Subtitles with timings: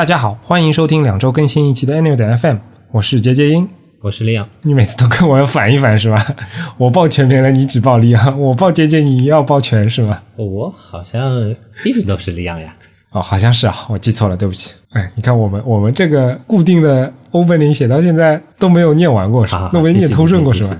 [0.00, 2.56] 大家好，欢迎收听两周更新一期的 Annual 的 FM，
[2.90, 3.68] 我是杰杰英。
[4.00, 6.26] 我是利昂，你每次都跟我要反一反是吧？
[6.78, 10.22] 我报全名了，你只报利昂；我报杰杰，你要报全是吧？
[10.36, 12.74] 我好像一直都是利昂呀。
[13.10, 14.72] 哦，好像是啊，我记错了，对不起。
[14.92, 19.68] 哎，你看我们我们这个固定的 opening 写到现在都没有念完过是吧？
[19.74, 20.74] 那我也念通顺过是吧？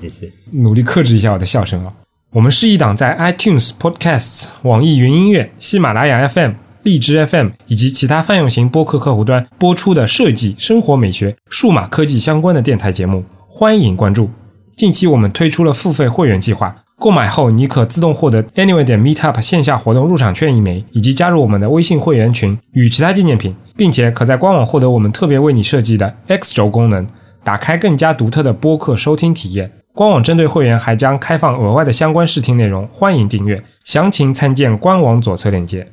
[0.53, 1.93] 努力克制一下我的笑声啊。
[2.31, 14.31] 我们是一档在 iTunes Podcasts、网易云音乐、喜马拉雅 FM、荔枝 FM 以及其他泛用型播客客户端播出的设计、生活美学、数码科技相关的电台节目，欢迎关注。
[14.75, 27.07] 近期我们推出了付费会员计划，购买后你可自动获得 Anyway 点 Meetup 线下活动入场券一枚，以及加入我们的微信会员群与其他纪念品，并且可在官网获得我们特别为你设计的 X 轴功能，
[27.45, 29.71] 打开更加独特的播客收听体验。
[29.93, 35.87] 官网针对会员还将开放额外的相关试听内容，欢迎订阅，详情参见官网左侧链接。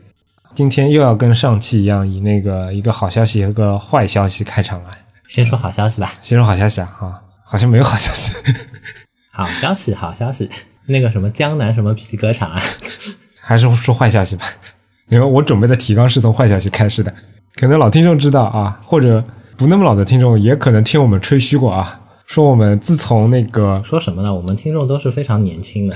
[0.58, 4.89] 今天又要跟上期一样，以那个一个好消息和个坏消息开场了。
[5.27, 8.36] 先说好消息吧，先说好消息啊，啊，好像没有好消息。
[9.30, 10.50] 好消息，好消息，
[10.88, 12.59] 那个什么江南什么皮革厂啊，
[13.39, 14.47] 还是说坏消息吧，
[15.09, 17.13] 因为我准备的提纲是从坏消息开始的，
[17.53, 19.23] 可能老听众知道啊，或者
[19.58, 22.02] 不那么老的听众也可能听我们吹嘘过啊。
[22.25, 24.33] 说我们自从那个说什么呢？
[24.33, 25.95] 我们听众都是非常年轻的。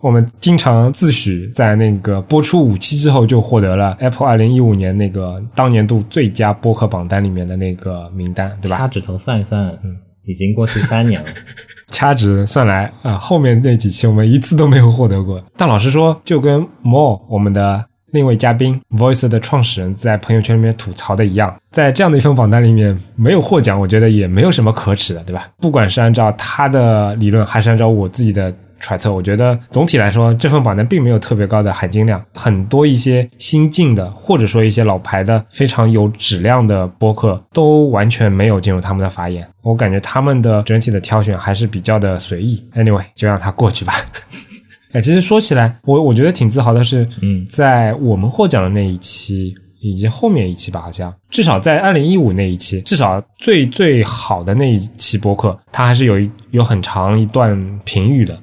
[0.00, 8.78] 我们经常自诩在那个播出五期之后就获得了 Apple 二零一五年那个当年度最佳播客榜单里面的那个名单，对吧？
[8.78, 11.28] 掐指头算一算，嗯，已经过去三年了。
[11.90, 15.42] 掐指算来啊，后面那几期我们一次都没有获得过。
[15.56, 17.84] 但老实说，就跟 Mo 我们的。
[18.10, 25.46] 另一位嘉宾 Voice 的创始人在朋友圈里面吐槽的一样，在这样的一份榜单里面没有获奖，我觉得也没有什么可耻的，对吧？
[25.58, 28.50] 不管是按照他的理论，还是按照我自己的
[28.80, 32.24] 揣测，我觉得总体来说，这份榜单并没有特别高的含金量。
[32.34, 39.46] 很多一些新进的，或者说一些老牌的非常有质量的播客，都完全没有进入他们的法眼。
[39.62, 42.62] 我感觉他们的整体的挑选还是比较的随意。
[42.74, 43.92] Anyway，就让它过去吧。
[44.92, 58.40] 哎，其实说起来，我我觉得挺自豪的是，嗯，在我们获奖的那一期以及后面一期吧，好像至少在二零一五那一期，至少最最好的那一期播客，它还是有一有很长一段评语的，嗯，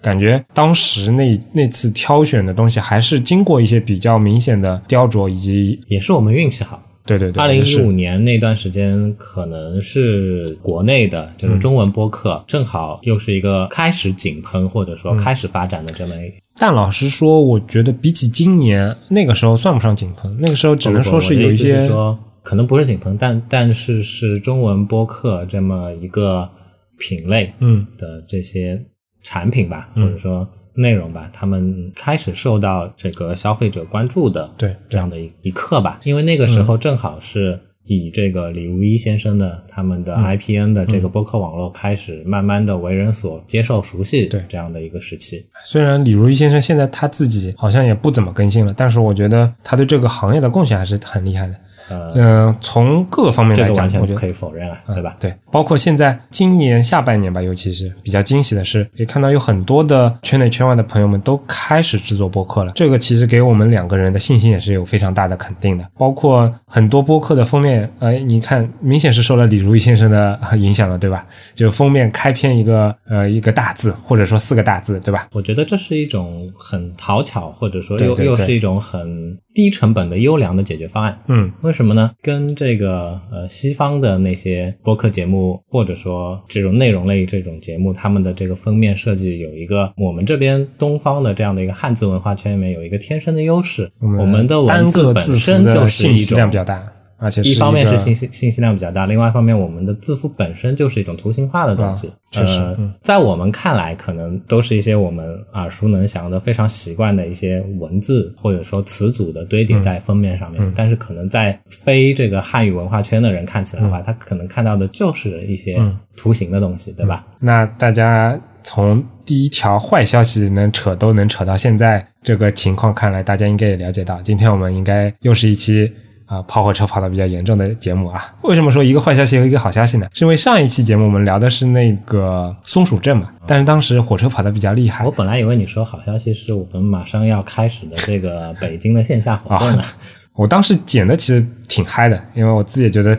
[0.00, 6.82] 感觉当时那那次挑选的东西还是经过一些比较明显的雕琢，以及也是我们运气好。
[7.04, 16.30] 对对对，二零一五年那段时间可能是国内的，就是中文播客正好又是一个开始井喷或者说开始发展的这么一。
[16.60, 26.50] 但老实说，我觉得比起今年那个时候算不上井喷，那个时候只能说是有一些说可能不是井喷，但但是是中文播客这么一个
[26.98, 28.84] 品类嗯的这些
[29.22, 30.48] 产品吧，或者说。
[30.80, 45.44] 内容吧，他们开始受到这个消费者关注的，对这样的一一刻吧，因为那个时候正好是以这个李如一先生的他们的 IPN 的这个播客网络开始慢慢的为人所接受熟悉，对这样的一个时期。
[45.64, 51.54] 虽然李如一先生现在他自己好像也不怎么更新了，但是我觉得他对这个行业的贡献还是很厉害的。
[51.90, 55.16] 嗯，从各个方面来讲，我觉得可以否认啊，对吧？
[55.18, 62.72] 对，包括现在今年下半年吧，尤其是比较惊喜的是，可以看到有很多的圈内圈外的朋友们都开始制作播客了。
[62.74, 65.84] 这个其实给我们两个人的信心也是有非常大的肯定的。
[65.96, 71.26] 包括很多播客的封面，呃，你看，明显是受了李如一先生的影响了，对吧？
[71.54, 75.28] 就封面开篇一个呃一个大字，或者说四个大字，对吧？
[75.32, 81.18] 我觉得这是一种很讨巧，或者说又又是一种很低成本的优良的解决方案。
[81.28, 82.10] 嗯，为什么呢？
[82.22, 96.97] 跟这个呃西方的那些播客节目，或者说这种内容类这种节目，他们的这个封面设计有一个我们这边东方的这样的一个汉字文化圈里面有一个天生的优势，我们的文字本身就是一种比较大。
[97.18, 102.10] 而且一方面是信息信息量比较大，另外一方面我们的字符本身就是一种图形化的东西。
[102.30, 110.72] 确实，在我们看来，可能都是一些我们耳熟能详的、非常习惯的一些文字或者说词组的堆叠在封面上面。
[110.76, 115.76] 但是，可能在非这个汉语文化圈的人看起来的话，他可能看到的就是一些
[116.16, 117.26] 图形的东西，对吧？
[117.40, 125.90] 那大家从第一条坏消息能扯都能扯到现在这个情况看来，大家应该也了解到，今天我们应该又是一期。
[126.28, 130.06] 啊，跑火车跑的比较严重的节目啊，为什么说一个坏消息和一个好消息呢？
[130.12, 135.04] 是因为上一期节目我们聊的是那个松鼠镇嘛，但是当时火车跑的比较厉害。
[135.06, 139.82] 我本来以为你说好消息是我们马上要开始的这个北京的线下活动呢。
[140.36, 143.18] 我当时剪的其实挺嗨的，因为我自己也觉得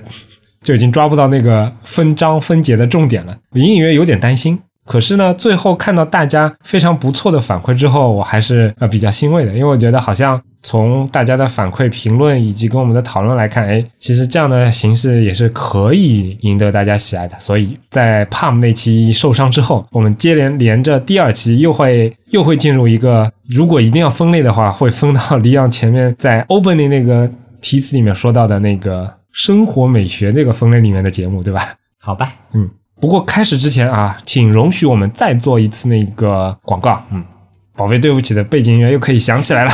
[0.61, 4.57] 就已经抓不到那个分章分节的重点了，我隐隐约有点担心。
[4.89, 17.37] 可是呢，最后看到大家非常不错的反馈之后，我还是呃比较欣慰的，因为我觉得好像从大家的反馈、评论以及跟我们的讨论来看，哎，其实这样的形式也是可以赢得大家喜爱的。
[17.39, 27.29] 所以在 Palm 那期受伤之后，我们接连连着第二期又会又会进入一个，如果一定要分类的话，会分到李阳前面在 Opening 那个
[27.61, 31.61] 题词里面说到的那个生活美学这个分类里面的节目，对吧？
[32.01, 32.67] 好吧，嗯。
[32.99, 37.01] 不过开始之前啊，请容许我们再做一次那个广告。
[37.11, 37.23] 嗯，
[37.75, 39.71] 宝贝，对不起的背景音乐又可以响起来了。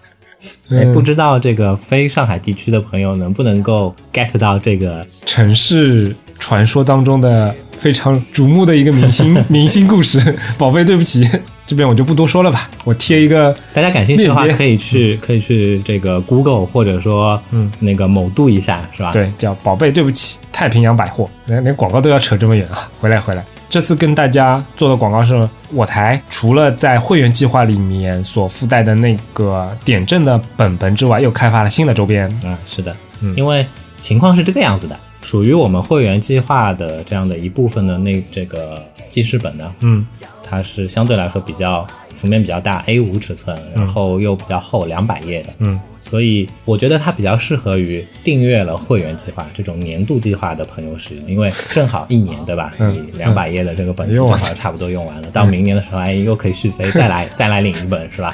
[0.70, 10.18] 哎，不知道这个非上海地区的朋友能不能够 get 到这个城市传说当中的非常瞩目的一个明星 明星故事？
[10.56, 11.28] 宝贝，对不起。
[11.66, 19.10] 这边我就不多说了吧，我贴一个，大家感兴趣的话可以去可以去这个 Google 或者说嗯那个某度一下是吧？
[19.10, 22.88] 对，叫宝贝，对不起，太平洋百货，连连广告都要扯这么远啊！
[23.00, 32.28] 回来回来，这次跟大家做的广告是我台除了在会员计划里面所附带的那个点阵的本本之外，又开发了新的周边。
[32.44, 33.66] 嗯，是的，嗯因为
[34.00, 40.06] 情况是这个样子的，属于我们会员计划的这样的一部分的那这个记事本呢，嗯。
[40.48, 52.72] 它是相对来说比较幅面比较大，A 五尺寸，然后又比较厚，两百页的，嗯，所以我觉得它比较适合于订阅了会员计划这种年度计划的朋友使用，因为正好一年，对吧？
[52.78, 58.32] 你两百页的这个本子正好差不多用完了，到明年的时候，哎，又可以续费，再来再来领一本，是吧？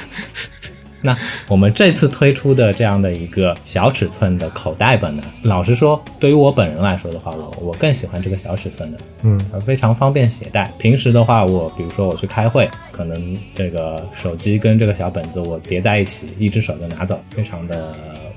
[1.03, 1.15] 那
[1.47, 10.73] 我们这次推出的这样的一个小尺寸的口袋本呢，老实说，对于我本人来说的话，我我更喜欢这个小尺寸的，嗯，非常方便携带。
[10.79, 17.93] 平时的话，我比如说我去开会，可能这个手机跟这个小本子我叠在一起，一只手就拿走，非常的。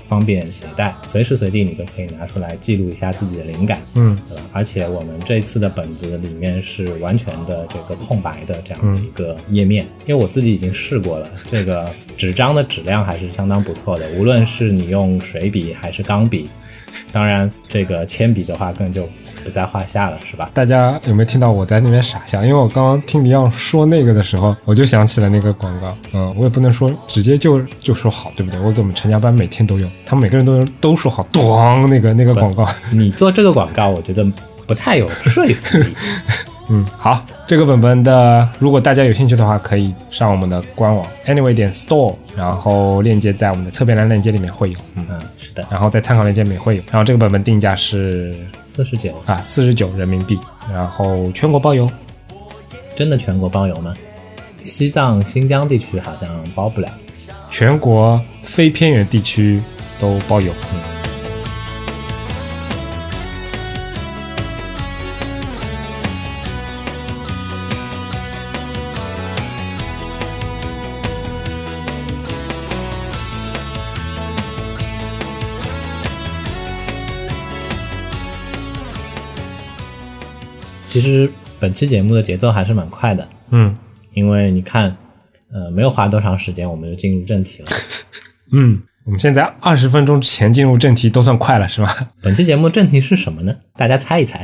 [0.07, 4.43] 方便携带，随时随地你都可以拿出来记录一下自己的灵感，嗯，对吧？
[4.53, 16.47] 而且我们这次的本子里面是完全的这个空白的这样的一个页面，因为我自己已经试过了，这个纸张的质量还是相当不错的，无论是你用水笔还是钢笔。
[17.11, 19.07] 当然，这个铅笔的话更就
[19.47, 20.49] 不在话下了，是吧？
[20.53, 22.43] 大家有没有听到我在那边傻笑？
[22.43, 25.95] 因为我刚刚听李昂说那个的时候，我就想起了那个广告。
[26.11, 28.59] 嗯，我也不能说直接就就说好，对不对？
[28.59, 32.67] 我给我们成家班每天都有，他们每个人都都说好，咣，那个那个广告。
[32.91, 34.25] 你做这个广告，我觉得
[34.67, 35.95] 不太有说服力。
[36.69, 44.77] 嗯，好，这个本本的，如果大家有兴趣的话，可以上我们的官网 anyway 点 store，然后链接在我们的侧边栏链接里面会有。
[44.95, 46.83] 嗯嗯，是的，然后在参考链接里面会有。
[46.91, 48.35] 然后这个本本定价是
[48.77, 50.37] 四十九啊，四十九人民币，
[50.71, 51.89] 然后全国包邮。
[52.95, 53.95] 真的全国包邮吗？
[54.63, 56.87] 西藏、新疆地区好像包不了，
[57.49, 59.59] 全国非偏远地区
[59.99, 60.51] 都包邮。
[80.99, 81.29] 其实
[81.59, 83.77] 本期节目的节奏还是蛮快的，嗯，
[84.15, 84.97] 因为你看，
[85.51, 87.67] 呃，没有花多长时间，我们就进入正题了。
[88.51, 91.87] 嗯，我们现在二十分钟前进入正题都算快了，是吧？
[92.19, 93.55] 本期节目正题是什么呢？
[93.75, 94.43] 大家猜一猜。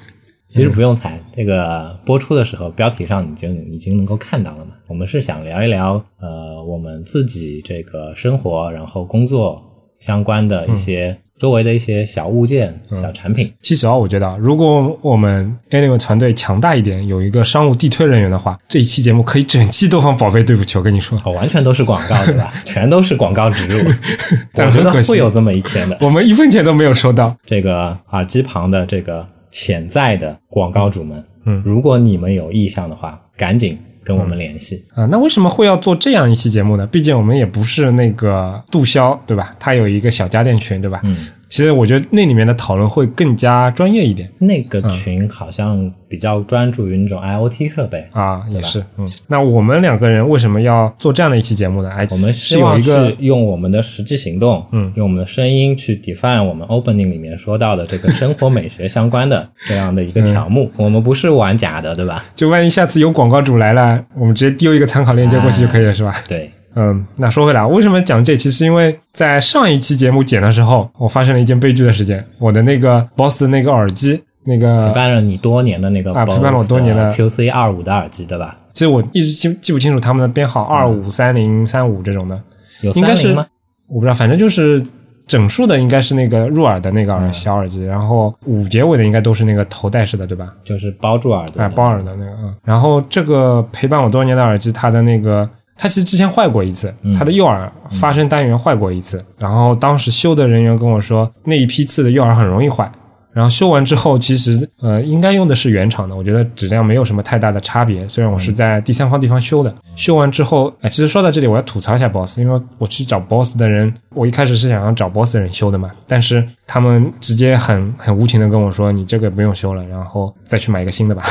[0.52, 4.72] 其实不用猜，这个播出的时候标题上你就已经能够看到了嘛。
[4.88, 9.62] 我们是想聊一聊，呃，我们自己这个生活然后工作
[9.98, 11.18] 相关的一些。
[11.38, 13.52] 周围的一些小物件、小产品。
[13.60, 20.42] 其实啊，我觉得，如果我们 Anyway 团队强大一点，有一个商务地推人员的话，这一期节目可以整期都放宝贝。
[20.42, 22.52] 对不起，我跟你说，完全都是广告，对吧？
[22.64, 23.78] 全都是广告植入。
[24.56, 25.98] 我觉得会有这么一天的。
[26.00, 27.36] 我们一分钱都没有收到。
[27.44, 33.78] 这个耳机旁的这个潜在的广告主们，嗯，如果你们有意向的话，赶紧。
[34.06, 35.04] 跟我们联系啊？
[35.06, 36.86] 那为什么会要做这样一期节目呢？
[36.86, 39.52] 毕竟我们也不是那个杜潇，对吧？
[39.58, 41.00] 他有一个小家电群，对吧？
[41.02, 41.16] 嗯。
[41.48, 44.28] 其实我觉得那里面的讨论会更加专业一点。
[44.38, 48.84] 那个群好像比较专注于那种 IOT 设备啊，也是。
[48.98, 51.90] 嗯，那我们两个人为什么要做这样的一期节目呢？
[51.90, 60.70] 哎，我们是有一个用我们的实际行动，嗯，用我们的声音去 define 我们 opening 里面说到的这个生活美学相关的这样的一个条目。
[60.76, 62.24] 我们不是玩假的，对吧？
[62.34, 66.12] 就万一下次有广告主来了，我们直接丢一个参考链接过去就可以了，是吧？
[66.28, 66.50] 对。
[66.76, 68.50] 嗯，那说回来，为什么讲这期？
[68.50, 72.24] 是因为在上一期节目剪的时候，我发生了一件悲剧的事件。
[72.38, 78.56] 我的那个 BOSS 的那个耳机，那个陪伴了你多年的那个啊，陪伴了我多年的 QC 二五的耳机，对吧？
[78.74, 82.38] 其实我一直记记不清楚他们的编号，二五三零三五这种的，
[82.82, 83.46] 有三零吗？
[83.88, 84.84] 我不知道，反正就是
[85.26, 90.52] 整数的应该是那个入耳的那个耳小耳机，然后五结尾的应该都是那个头戴式的，对吧？
[90.62, 92.30] 就是包住耳朵，哎，包耳的那个。
[92.32, 92.54] 嗯。
[92.62, 102.90] 然后这个陪伴我多年的耳机，它的那个，它其实之前坏过一次，它的右耳发声单元坏过一次，然后当时修的人员跟我说，那一批次的右耳很容易坏。
[103.32, 108.08] 然后修完之后，其实呃应该用的是原厂的，我觉得质量没有什么太大的差别。
[108.08, 121.22] 虽然我是在第三方地方修的，修完之后，哎，其实说到这里，我要吐槽一下 BOSS，因为我去找 BOSS 的人，我一开始是想要找 BOSS 的人修的嘛，但是他们直接很很无情的跟我说，你这个不用修了，然后再去买一个新的吧。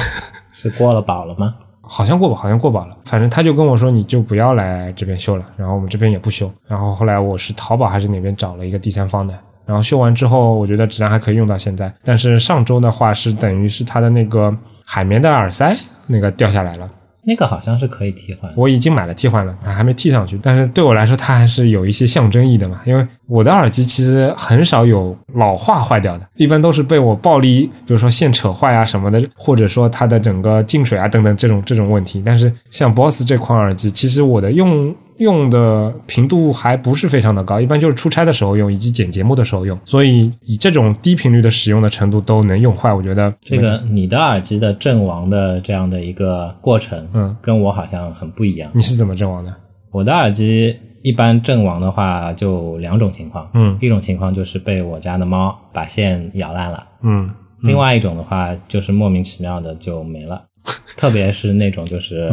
[0.54, 1.56] 是过了保了吗？
[1.88, 2.98] 好像过保，好像过保了。
[3.06, 6.52] 反正他就跟我说，你就不要来这边修了，然后我们这边也不修。
[6.68, 9.34] 然后后来我是淘宝还是哪边找了一个第三方的。
[9.66, 11.92] 然后修完之后，我觉得质量还可以用到现在。
[12.04, 15.76] 但是上周的话是等于是他的那个海绵的耳塞
[16.08, 16.90] 那个掉下来了，
[17.26, 18.52] 那个好像是可以替换。
[18.56, 20.40] 我已经买了替换了，还没替上去。
[20.42, 22.80] 但是对我来说，它还是有一些象征意义的嘛。
[22.86, 32.22] 因为我的耳机其实很少有老化坏掉的，一般都是被我暴力，比如说线扯坏啊什么的，或者说它的整个进水啊等等这种这种问题。
[32.26, 34.96] 但是像 BOSS 这款耳机，其实我的用。
[35.18, 48.70] 用的频度还不是非常的高，一般就是出差的时候用，以及剪节目的时候用，所以以这种低频率的使用的程度都能用坏，我觉得这个你的耳机的阵亡的这样的一个过程，嗯，跟我好像很不一样。
[48.74, 49.56] 你是怎么阵亡的？
[49.92, 57.30] 我的耳机一般阵亡的话就两种情况，嗯，一种情况就是被我家的猫把线咬烂了，嗯，
[57.62, 60.42] 另外一种的话就是莫名其妙的就没了，
[60.98, 62.30] 特别是那种就是。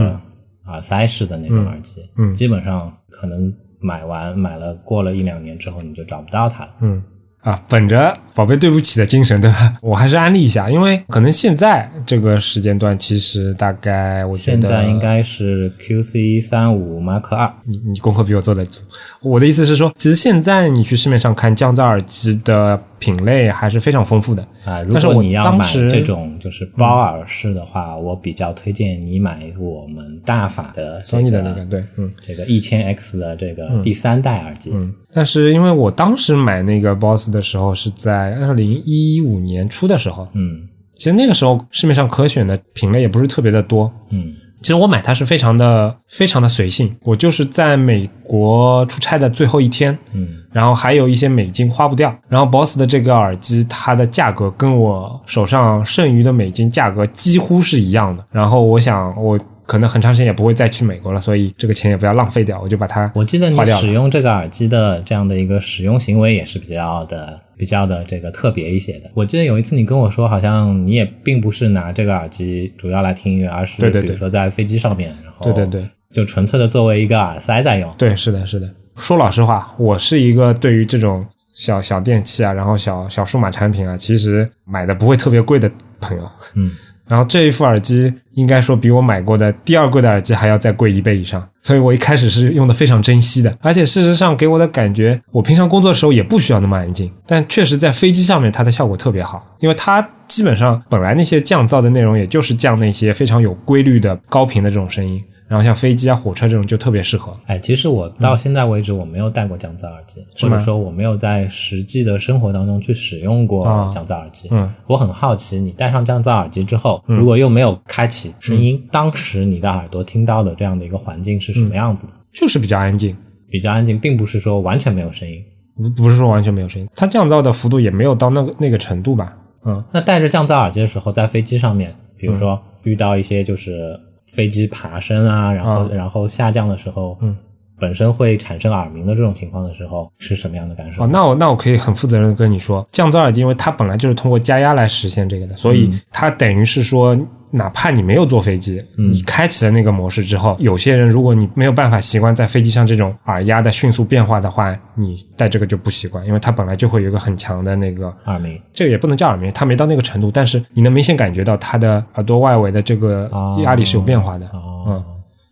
[0.67, 7.03] 耳塞式的那种耳机，嗯，基本上可能买完买了过了一两年之后，你就找不到它了，嗯。
[7.43, 9.77] 啊，本着宝贝对不起的精神，对吧？
[9.83, 17.53] 我还是安利一下，因为可能现在这个时间段，其实大概我觉得现在应该是 QC 三五 Mark 二。
[17.65, 18.83] 你你功课比我做的足。
[19.23, 24.83] 我的意思是说，其实现在你去市面上看降噪耳机的品类还是非常丰富的啊。
[24.83, 34.71] 如果你要买这种就是包耳式的话，我比较推荐你买我们大法的索尼的那个，对，嗯，这个一千 X 的这个第三代耳机。
[34.75, 37.23] 嗯，但是因为我当时买那个 BOSS。
[37.33, 59.39] 的时候是在二零一五年初的时候，嗯，其实那个时候市面上可选的品类也不是特别的多，嗯，其实我买它是非常的非常的随性，我就是在美国出差的最后一天，嗯，然后还有一些美金花不掉，然后 BOSS 的这个耳机它的价格跟我手上剩余的美金价格几乎是一样的，然后我想我。
[59.73, 69.11] 可能很长时间也不会再去美国了，所以这个钱也不要浪费掉，我就把它我记得你使用这个耳机的这样的一个使用行为也是比较的、比较的这个特别一些的。
[69.15, 77.91] 我记得有一次你跟我说，好像你也并不是拿这个耳机主要来听音乐，而是比如说在飞机上面，然后对对对，就纯粹的作为一个耳塞在用。
[77.97, 78.69] 对，是的，是的。
[78.97, 81.25] 说老实话，我是一个对于这种
[81.55, 86.31] 小小电器啊，然后小小数码产品啊，其实买的不会特别贵的朋友。
[86.57, 86.73] 嗯。
[87.09, 93.55] 然后这一副耳机应该说比我买过的第二贵的耳机还要再贵一倍以上，所以我一开始是用的非常珍惜的。
[93.61, 105.23] 而且事实上给我的感觉，我平常工作的时候也不需要那么安静，但确实在飞机上面它的效果特别好，因为它基本上本来那些降噪的内容也就是降那些非常有规律的高频的这种声音。
[105.53, 107.37] 然后像飞机啊、火车这种就特别适合。
[107.45, 114.49] 哎，其实我到现在为止我没有戴过降噪耳机，或者说我没有在实际的生活当中去使用过降噪耳机。
[114.51, 122.15] 嗯，我很好奇，你戴上降噪耳机之后，如果又没有开启声音，当时你的耳朵听到的这样的一个环境是什么样子的？
[122.33, 123.15] 就是比较安静，
[123.51, 125.39] 比较安静，并不是说完全没有声音。
[125.77, 129.37] 不不是说完全没有声音，它降噪的幅度也没有到那个那个程度吧？
[129.67, 134.01] 嗯，那戴着降噪耳机的时候，在飞机上面，比如说遇到一些就是。
[134.35, 137.37] 飞机爬升啊，然后然后下降的时候，嗯，
[137.79, 141.05] 本身会产生耳鸣的这种情况的时候，是什么样的感受？
[141.05, 147.17] 哦，那我那我可以很负责任的跟你说，降噪耳机因为它本来就是通过加压来实现这个的，所以它等于是说。
[147.53, 158.59] 哪怕你没有坐飞机，你开启了那个模式之后，有些人如果你没有办法习惯在飞机上这种耳压的迅速变化的话，你戴这个就不习惯，因为它本来就会有一个很强的那个耳鸣。
[158.73, 163.31] 这个也不能叫耳鸣，它没到那个程度，但是你能明显感觉到它的耳朵外围的这个
[163.63, 164.51] 压力是有变化的，
[164.87, 165.05] 嗯。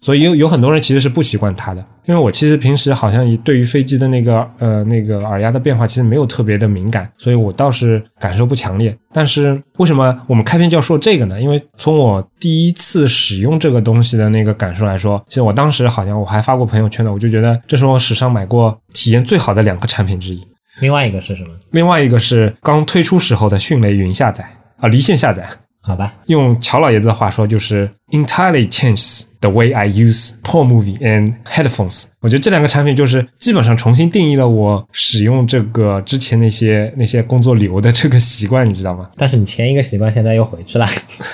[0.03, 8.93] 所以有有很多人其实是不习惯它的，因为我其实平时好像对于飞机的那个呃那个耳压的变化其实没有特别的敏感，所以我倒是感受不强烈。
[9.13, 11.41] 但是为什么我们开篇就要说这个呢？
[11.41, 20.41] 因为从我第一次使用这个东西的那个感受来说，其实我当时好像我还发过朋友圈的，我就觉得这是我史上买过体验最好的两个产品之一。
[20.81, 21.51] 另外一个是什么？
[21.71, 24.45] 另外一个是刚推出时候的迅雷云下载
[24.81, 25.49] 啊，离线下载。
[25.83, 32.05] 好吧，用乔老爷子的话说，就是 entirely changes the way I use poor Movie and headphones。
[32.21, 39.11] 我觉得这两个产品就是基本上重新定义了我使用这个之前那些那些工作流的这个习惯，你知道吗？
[39.17, 40.87] 但是你前一个习惯现在又回去了，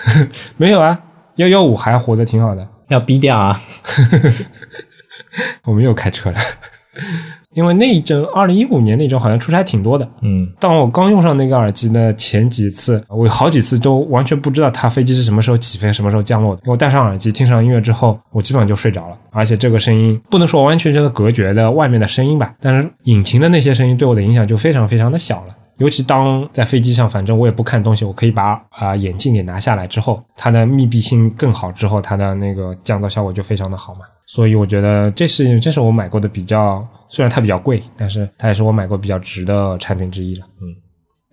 [0.57, 0.99] 没有啊，
[1.37, 3.61] 幺幺五还活得挺好的， 要逼掉啊。
[5.65, 6.38] 我们又开车了。
[7.57, 10.07] 因为那一阵，二零一五年那阵好像出差挺多的。
[10.21, 16.61] 嗯，当我刚用上那个耳机的前几次，我好几次都完全不知道它飞机是什么时候起飞、什么时候降落的。
[16.67, 19.17] 我戴上耳机听上音乐之后，我基本上就睡着了。
[19.31, 25.57] 而且这个声音不能说完完全全的隔绝的外面的声音吧，但是引擎的那些声音对我的影响就非常非常的小了。
[25.78, 34.00] 尤其当在飞机上，反正我也不看东西，我可以把啊眼镜给拿下来之后，它的密闭性更好，之后它的那个降噪效果就非常的好嘛。
[34.26, 40.47] 所以我觉得这是这是我买过的比较，虽然它比较贵，但是它也是我买过比较值的产品之一了。
[40.62, 40.64] 嗯，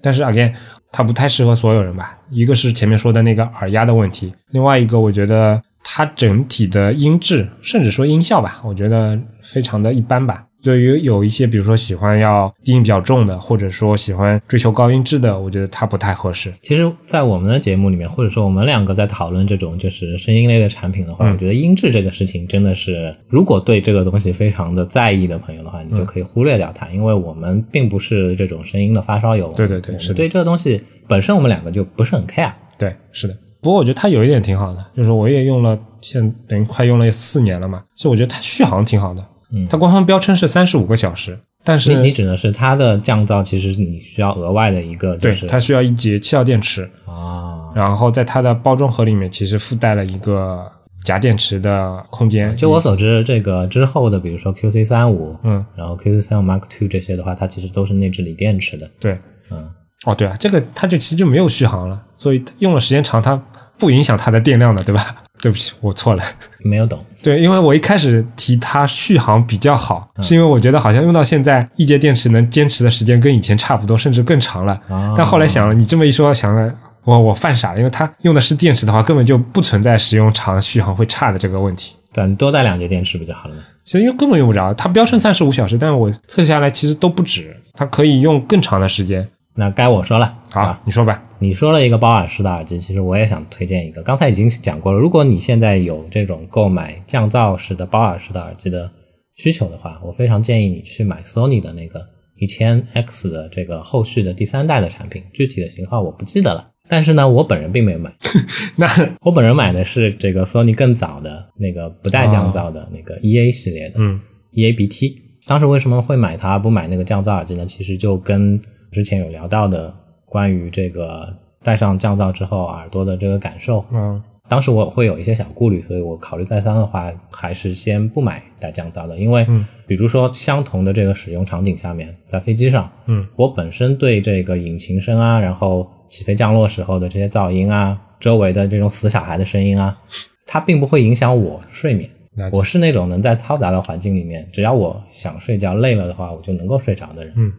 [0.02, 0.54] 但是 again，
[0.92, 2.18] 它不太适合所有人吧。
[2.30, 10.46] 一个是前面说的那个耳压的问题，另外一个我觉得它整体的音质，甚至说音效吧，我觉得非常的一般吧。
[10.64, 16.54] 对于有一些，比如说喜欢要低音比较重的，或者说喜欢追求高音质的，我觉得它不太合适。
[16.62, 29.52] 其实，在我们的节目里面，或者说我们两个在讨论这种就是声音类的产品的话，我觉得音质这个事情真的是，如果对这个东西非常的在意的朋友的话，你就可以忽略掉它，因为我们并不是这种声音的发烧友。
[29.58, 32.54] 对对对，是对这个东西本身我们两个就不是很 care。
[32.78, 33.36] 对，是的。
[33.62, 39.26] 不过我觉得它有一点挺好的，就是我也用了，现等于快用了四年了嘛，所以我觉得它续航挺好的。
[39.54, 50.66] 嗯，它官方标称是三十五个小时，但是你指的是它的降噪，其实你需要额外的一个，对，它需要一节七号电池啊，然后在它的包装盒里面其实附带了一个
[51.04, 52.56] 夹电池的空间。
[52.58, 58.90] 就我所知，这个之后的，比如说 QC 三五，嗯，然后 QC 三五 Mark Two 这些的话，它其实都是内置锂电池的。
[59.00, 59.20] 对，
[59.52, 59.70] 嗯，
[60.06, 63.40] 哦，对啊，这个它就其实就没有续航了，所以用了时间长，它
[63.78, 65.02] 不影响它的电量的，对吧？
[65.44, 66.24] 对不起，我错了，
[66.60, 66.98] 没有懂。
[67.22, 74.80] 对，因为我一开始提它续航比较好，是因为我觉得好像用到现在一节电池能坚持的时间跟以前差不多，甚至更长了。
[75.18, 76.74] 但后来想了，你这么一说，想了，
[77.04, 81.98] 我我犯傻了，因为它用的是电池的话，根本就不存在使用长续航会差的这个问题。
[82.14, 83.64] 对，你多带两节电池不就好了吗？
[83.84, 89.28] 其实用根本用不着，它标称三十五小时，但是我测下来其实都不止，它可以用更长的时间。
[89.56, 91.24] 那该我说了，好，你说吧。
[91.40, 94.02] 你说了一个包耳式的耳机，其实我也想推荐一个。
[94.02, 98.90] 刚才已经讲过了，如果你现在有这种购买降噪式的包耳式的耳机的
[99.36, 102.02] 需求的话，我非常建议你去买 Sony 的那个
[102.38, 106.70] 一千 X 的这个后续的第三代的产品，具体的型号我不记得了。
[106.88, 108.14] 但是呢，我本人并没有买。
[108.78, 108.88] 那
[109.22, 114.20] 我本人买的是这个 Sony 更早的那个不带降噪的那个 EA 系列的，嗯
[114.54, 115.14] ，EABT。
[115.46, 117.66] 当时为什么会买它不买那个降噪耳机呢？
[117.66, 118.62] 其实就跟
[118.94, 119.92] 之前有聊到的
[120.26, 121.28] 关于这个
[121.62, 129.46] 戴上降噪之后耳朵的这个感受，嗯，当时我会有一些小顾虑，所以我考虑再三的话，还是先不买带降噪的，因为，
[129.88, 139.98] 比如说相同的这个使用场景下面，在飞机上，嗯，我本身对这个引擎声啊，然后起飞降落时候的这些噪音啊，周围的这种死小孩的声音啊，
[140.46, 142.10] 它并不会影响我睡眠。
[142.52, 147.32] 我是那种能在嘈杂的环境里面，只要我想睡觉累了的话，我就能够睡着的人。
[147.38, 147.54] 嗯。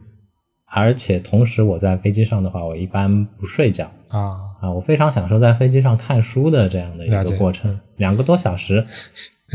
[0.81, 3.91] 而且同时，我在飞机上的话，我一般不睡觉。
[4.09, 4.31] 啊。
[4.61, 8.83] 啊，我非常享受在飞机上看书的这样的一个过程，两个多小时，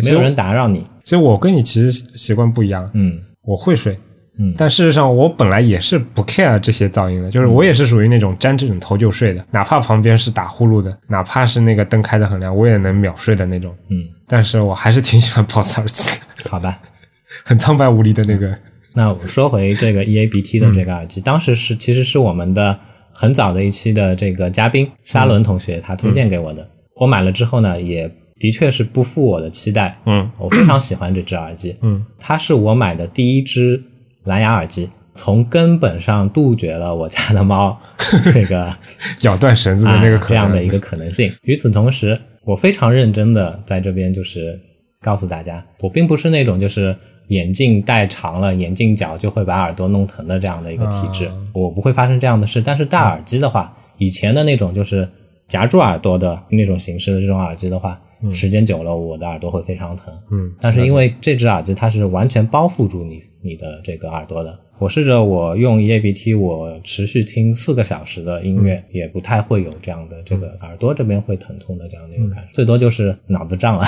[0.03, 0.85] 没有人打扰你。
[1.03, 3.95] 其实我跟你其实习惯不一样，嗯，我会睡，
[4.37, 16.03] 嗯，但事实上我本来也是不 care 这些噪音的，就是我也是属于那种沾枕头就睡的，哪怕旁边是打呼噜的，哪怕是那个灯开的很亮，我也能秒睡的那种，嗯，但是我还是挺喜欢 BOSS 耳机
[16.43, 16.79] 的，好吧，
[17.43, 18.55] 很苍白无力的那个。
[18.99, 22.77] 那我说回这个 EABT 的这个耳机，当时是其实是我们的
[23.13, 26.69] 很早的一期的这个嘉宾沙伦同学他推荐给我的。
[26.95, 29.97] 我买了之后呢，也的确是不负我的期待。
[30.05, 31.73] 嗯，我非常喜欢这只耳机。
[31.81, 33.81] 嗯，它是我买的第一只
[34.25, 37.81] 蓝牙耳机，从根本上杜绝了我家的猫
[38.33, 38.75] 这个
[39.21, 41.31] 咬断绳子的那个这样的一个可能性。
[41.43, 44.59] 与此同时，我非常认真的在这边就是
[45.01, 46.93] 告诉大家，我并不是那种就是。
[47.29, 52.61] 眼镜戴长了，眼镜角就会把耳朵弄疼的这样的一个体质，我不会发生这样的事。
[52.61, 55.07] 但是戴耳机的话，以前的那种就是
[55.47, 57.99] 夹住耳朵的那种形式的这种耳机的话，
[58.31, 60.13] 时间久了我的耳朵会非常疼。
[60.31, 73.85] 嗯，但是因为这只耳机它是完全包覆住你你的这个耳朵的，我试着我用 EABT，我持续听四个小时的音乐，也不太会有这样的这个耳朵这边会疼痛的这样的一个感受，最多就是脑子胀了。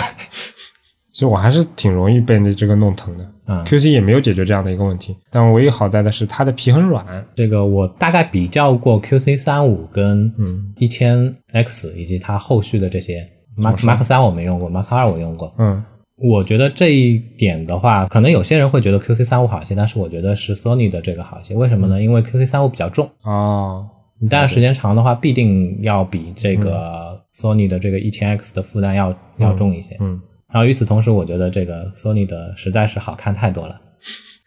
[1.21, 3.31] 其实我还是挺容易被那这个弄疼的。
[3.45, 7.05] 嗯，QC 也没有解决这样的一个问题，但唯一好在的是它的皮很软。
[7.35, 13.23] 这个我大概比较过 QC 三五跟嗯一千 X 以及它后续的这些
[13.57, 15.51] 么 Mark 说 Mark 三我没用过，Mark 二我用过。
[15.59, 15.83] 嗯
[16.17, 21.53] 我觉得这一点的话，可能有些人会觉得 QC 三五好一些，但是我觉得是 Sony 的这个好一些。
[21.55, 22.01] 为什么呢？
[22.01, 23.85] 因为 QC 三五比较重，哦，
[24.19, 29.97] 你戴的时间长的话，必定要比这个 Sony 的这个一千 X 的负担要要重一些。
[29.99, 30.19] 嗯
[30.51, 33.79] 然后与此同时，我觉得这个 Sony 的实在是好看太多了，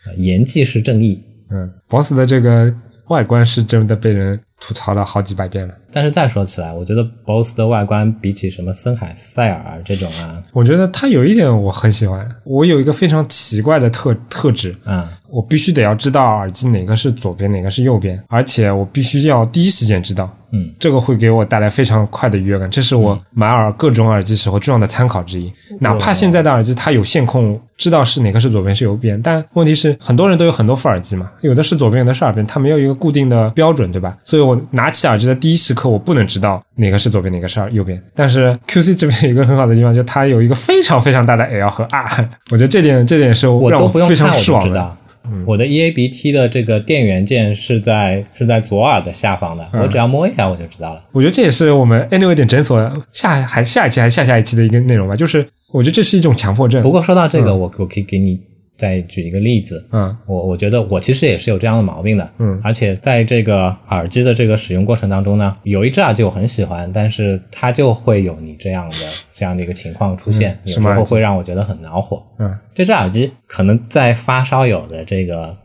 [0.06, 1.22] 呃颜技是正义。
[1.50, 2.74] 嗯，BOSS 的这个
[3.08, 5.74] 外观是真的被人吐槽了好几百遍了。
[5.92, 25.50] 但是再说起来，我觉得 BOSS 的外观比起什么森海塞尔这种啊，我觉得它有一点我很喜欢，我有一个非常奇怪的特特质，嗯我必须得要知道耳机哪个是左边，哪个是右边，而且我必须要第一时间知道，嗯，这个会给我带来非常快的愉悦感，这是我买耳各种耳机时候重要的参考之一。
[25.80, 34.16] 哪怕现在的耳机它有线控，知道是哪个是左边是右边，但问题是很多人都有很多副耳机嘛，有的是左边，有的是耳边，它没有一个固定的标准，对吧？
[34.22, 38.00] 所以我拿起耳机的第一时刻，我不能知道哪个是左边，哪个是右边。
[38.14, 44.96] 但是 QC 这边有一个很好的地方，就它有一个非常非常大的 L 和 R，我觉得这点这点是让我非常爽的。
[45.46, 51.02] 我的 EABT 的这个电源键是在是在左耳的下方的，我只要摸一下我就知道了。
[51.12, 56.82] 我觉得这也是我们 Anyway 点诊所下还下一期还是下下一期的一个内容吧，就是我觉得这是一种强迫症。
[56.82, 58.38] 不过说到这个，我我可以给你
[58.76, 59.86] 再举一个例子。
[59.92, 68.96] 嗯我我觉得我其实也是有这样的毛病的，嗯而且在这个耳机的这个使用过程当中呢，有一只耳机我很喜欢，但是它就会有你这样的
[69.34, 72.22] 这样的一个情况出现，有时候会让我觉得很恼火。
[72.38, 75.56] 嗯这只耳机可能在发烧友的这个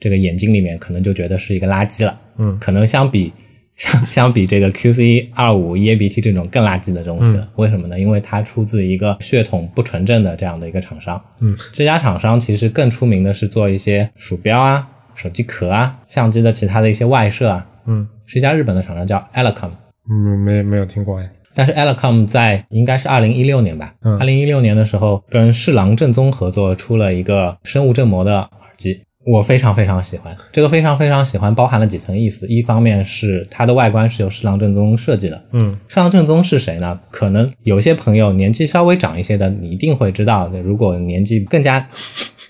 [0.00, 2.18] 这个眼睛里面，可能就觉得是一个垃圾了。
[2.38, 3.32] 嗯可能相比
[3.76, 7.98] 相 相比这个 QC 二五 EABT 这种更垃圾的东西为什么呢？
[7.98, 11.22] 因为它出自一个血统不纯正的这样的一个厂商。
[11.40, 19.70] 嗯，这家厂商其实更出名的是做一些鼠标啊、手机壳啊、相机的其他的一些外设啊，嗯是一家日本的厂商叫 Elecom。
[20.10, 21.30] 嗯，没没有听过哎。
[21.54, 30.34] 但是 Elecom 在应该是二零一六年吧，嗯二零一六年的时候跟侍郎正宗合作出了一个生物振膜的耳机，我非常非常喜欢。
[30.52, 36.98] 这个非常非常喜欢包含了几层意思，一方面是它的外观是由侍郎正宗设计的，嗯侍郎正宗是谁呢？
[37.10, 40.48] 可能有些朋友年纪稍微长一些的，你一定会知道。
[40.62, 41.84] 如果年纪更加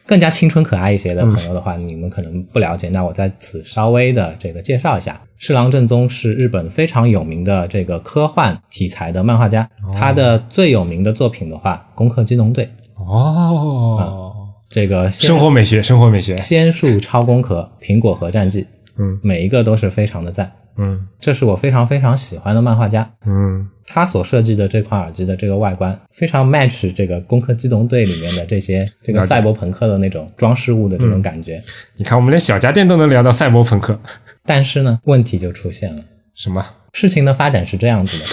[0.06, 2.88] 更加青春可爱一些的朋友的话，你们可能不了解。
[2.90, 12.68] 那我在此稍微的这个介绍一下，侍郎正宗是日本非常有名的这个科幻题材的漫画家，他的最有名的作品的话，《攻克机动队》
[13.02, 14.25] 哦，
[14.68, 16.36] 这个生活美学，生活美学。
[16.38, 18.66] 仙术超攻壳、苹果核战记，
[18.98, 20.52] 嗯每一个都是非常的赞。
[20.78, 31.62] 嗯这是我非常非常喜欢的漫画家，嗯他所设计的这款耳机的这个外观非常 match 这个《攻壳机动队》里面的这些这个赛博朋克的那种装饰物的这种感觉。
[31.94, 33.98] 你看，我们连小家电都能聊到赛博朋克，
[34.44, 36.02] 但是呢，问题就出现了。
[36.34, 36.62] 什么？
[36.92, 38.24] 事情的发展是这样子的，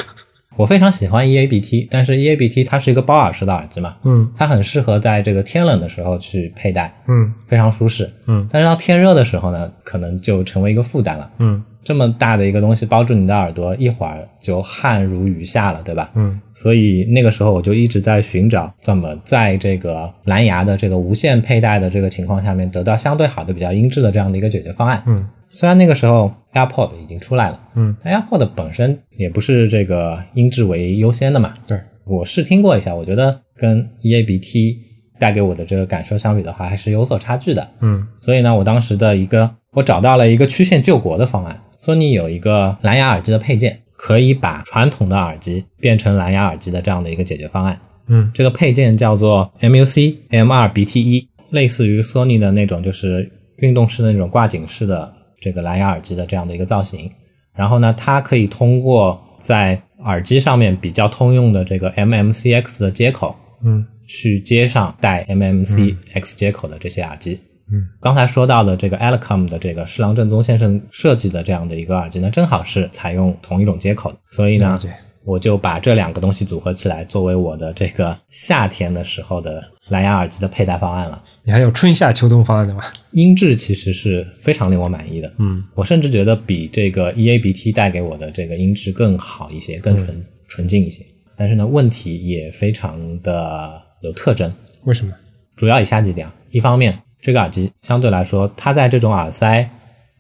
[0.56, 4.30] 我非常喜欢 EABT，但是 EABT 它是一个包耳式的耳机嘛，嗯。
[4.38, 7.34] 它很适合在这个天冷的时候去佩戴，嗯。
[7.48, 8.10] 非常舒适。
[8.28, 8.48] 嗯。
[8.52, 11.30] 但是到天热的时候呢，可能就成为一个负担了。
[11.40, 16.10] 嗯这么大的一个东西包住你的耳朵，一会儿就汗如雨下了，对吧？
[16.16, 25.04] 嗯所以那个时候我就一直在寻找怎么在这个蓝牙的这个无线佩戴的这个情况下面，得到相对好的、比较音质的这样的一个解决方案。
[25.08, 31.54] 嗯虽然那个时候 AirPod 已经出来了，嗯，AirPod 本身也不是这个音质为优先的嘛。
[31.68, 34.78] 对，我试听过一下，我觉得跟 EABT
[35.20, 37.70] 带给我的这个感受相比的话，还是有所差距的。
[37.82, 41.60] 嗯所以呢，我当时的一个我找到了一个曲线救国的方案。
[41.84, 47.78] 索尼有一个蓝牙耳机的配件，可以把传统的耳机变成蓝牙耳机的这样的一个解决方案。
[48.08, 57.12] 嗯这个配件叫做 MUC M2BT1，类似于索尼的那种就是运动式的那种挂颈式的这个蓝牙耳机的这样的一个造型。
[57.54, 67.34] 然后呢，它可以通过在耳机上面比较通用的这个 MMCX 的接口，嗯去接上带 MMCX 接口的这些耳机。
[67.34, 67.53] 嗯，
[68.00, 74.80] 刚才说到的这个 Alecom 的这个侍郎正宗先生设计的这样的一个耳机呢，正好是采用同一种接口的，所以呢
[75.26, 81.24] 我就把这两个东西组合起来，作为我的这个夏天的时候的蓝牙耳机的佩戴方案了。
[81.44, 82.84] 你还有春夏秋冬方案的吗？
[83.12, 91.06] 音质其实是非常令我满意的，嗯我甚至觉得比这个 EABT 带给我的这个音质更好一些，更纯、纯净一些。
[91.38, 94.52] 但是呢，问题也非常的有特征，
[94.84, 95.14] 为什么？
[95.56, 96.36] 主要以下几点啊。
[96.52, 99.70] 一方面，这个耳机相对来说，它在这种耳塞、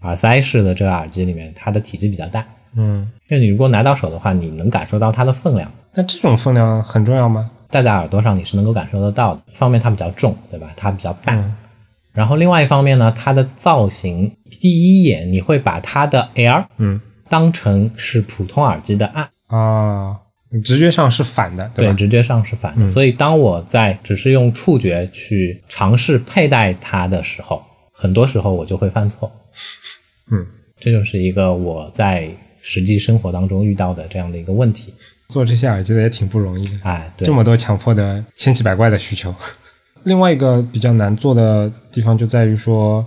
[0.03, 2.45] 耳塞式的这个耳机里面，它的体积比较大。
[2.75, 5.69] 嗯，就你如果拿到手的话，你能感受到它的分量。
[5.93, 7.51] 那这种分量很重要吗？
[7.69, 9.41] 戴在耳朵上你是能够感受得到的。
[9.51, 10.71] 一方面它比较重，对吧？
[10.77, 11.37] 它比较大。
[12.13, 20.19] 然后另外一方面呢，它的造型，第一眼你会把它的 L，嗯，当成是普通耳机的 R 啊，
[20.61, 22.85] 直觉上是反的，对，直觉上是反的。
[22.85, 29.31] 所以当我在只是用触觉去尝试佩戴它的时候，很多时候我就会犯错。
[30.31, 30.45] 嗯，
[30.79, 32.29] 这就是一个我在
[32.61, 34.93] 实际生活当中遇到的这样的一个问题。
[35.29, 39.33] 做这些耳机的也挺不容易的，哎，对，这么多强迫的千奇百怪的需求。
[40.03, 43.03] 另外一个比较难做的地方就在于说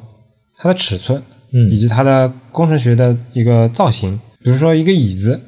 [0.57, 4.19] 它的尺寸，嗯，以及它的工程学的一个造型。
[4.43, 5.39] 比如说一个椅子，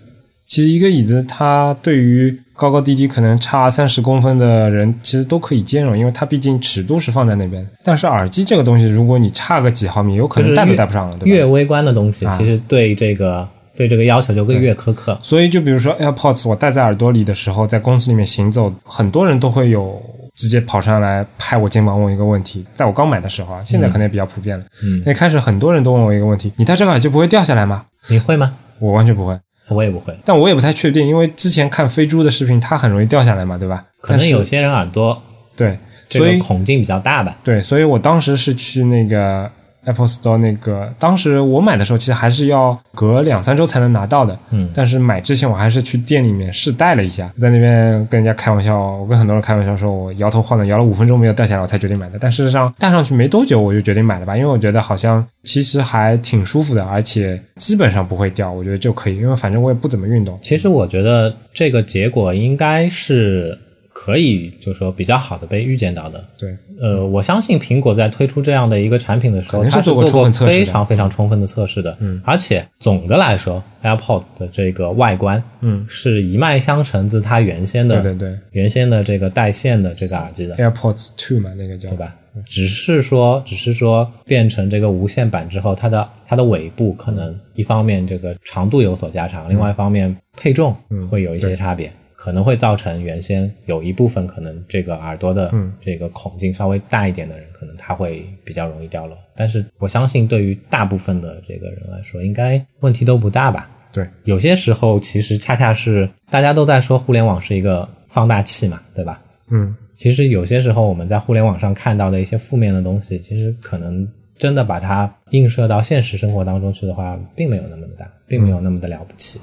[0.48, 7.64] 其实一个椅子它对于高高低低可能差三十公分的人，其实都可以兼容，因为它毕竟尺度是放在那边。
[7.84, 11.26] 但是耳机这个东西，如果你差个几毫米，有可能戴都戴不上了，对吧？
[11.26, 15.16] 越微观的东西，其实对这个对这个要求就会越苛刻。
[15.22, 20.02] 所以就比如说 AirPods，我戴在耳朵里的时候，在公司里面行走，很多人都会有。
[20.38, 24.64] 直接跑上来拍我肩膀问一个问题，在我刚买的时候啊，现在可能也比较普遍了。
[24.84, 27.84] 嗯，那开始很多人都问我一个问题：你戴这个耳机不会掉下来吗？
[28.06, 28.54] 你会吗？
[28.78, 29.36] 我完全不会，
[29.68, 30.16] 我也不会。
[30.24, 33.84] 但我也不太确定，因为之前看飞猪的视频，它很容易掉下来嘛，对吧？
[34.00, 35.22] 可能有些人耳朵
[35.56, 35.76] 对，
[36.08, 37.36] 所以孔径比较大吧。
[37.44, 39.50] 对，所以我当时是去那个。
[39.88, 44.38] Apple Store 那个，当时我买的时候，其实还是要隔两三周才能拿到的。
[44.50, 52.18] 嗯，但是买之前我还是去店里面试戴了一下，在那边跟人家开玩笑，我跟很多人开玩笑说，我摇头晃脑摇了五分钟没有戴下来，我才决定买的。
[52.20, 60.38] 但事实上戴上去没多久，我就决定买了吧，因为我觉得好像其实还挺舒服的，而且基本上不会掉，我觉得就可以，因为反正我也不怎么运动。
[60.42, 63.58] 其实我觉得这个结果应该是。
[64.00, 66.24] 可以，就是说比较好的被预见到的。
[66.38, 71.96] 对，呃，我相信苹果在推出这样的一个产品的时候，它是做过非常非常充分的测试的。
[71.98, 82.14] 嗯，而且总的来说，AirPod 的这个外观，嗯，是一脉相承自它原先的，对对对，原先的这个带线的这个耳机的 AirPods Two 嘛，那个叫对吧？
[82.46, 90.76] 只是说，只是说变成这个无线版之后，它的它的尾部可能一方面这个长度有所加长，另外一方面配重
[91.10, 91.92] 会有一些差别。
[92.18, 99.16] 可能会造成原先有一部分可能这个耳朵的这个孔径稍微大一点的人，可能他会比较容易掉落。
[99.36, 103.70] 但是我相信对于大部分的这个人来说，应该问题都不大吧？
[103.92, 109.22] 对，有些时候其实恰恰是大家都在说互联网是一个放大器嘛，对吧？
[109.50, 119.40] 嗯，其实有些时候我们在互联网上看到的一些负面的东西，其实可能真的把它映射到现实生活当中去的话，并没有那么的大，并没有那么的了不起。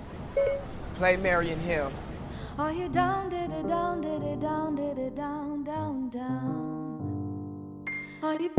[1.00, 1.88] Play Marion Hill。
[2.58, 7.84] Are you down, did it down, did it down, did it down, down, down?
[8.22, 8.50] Are you?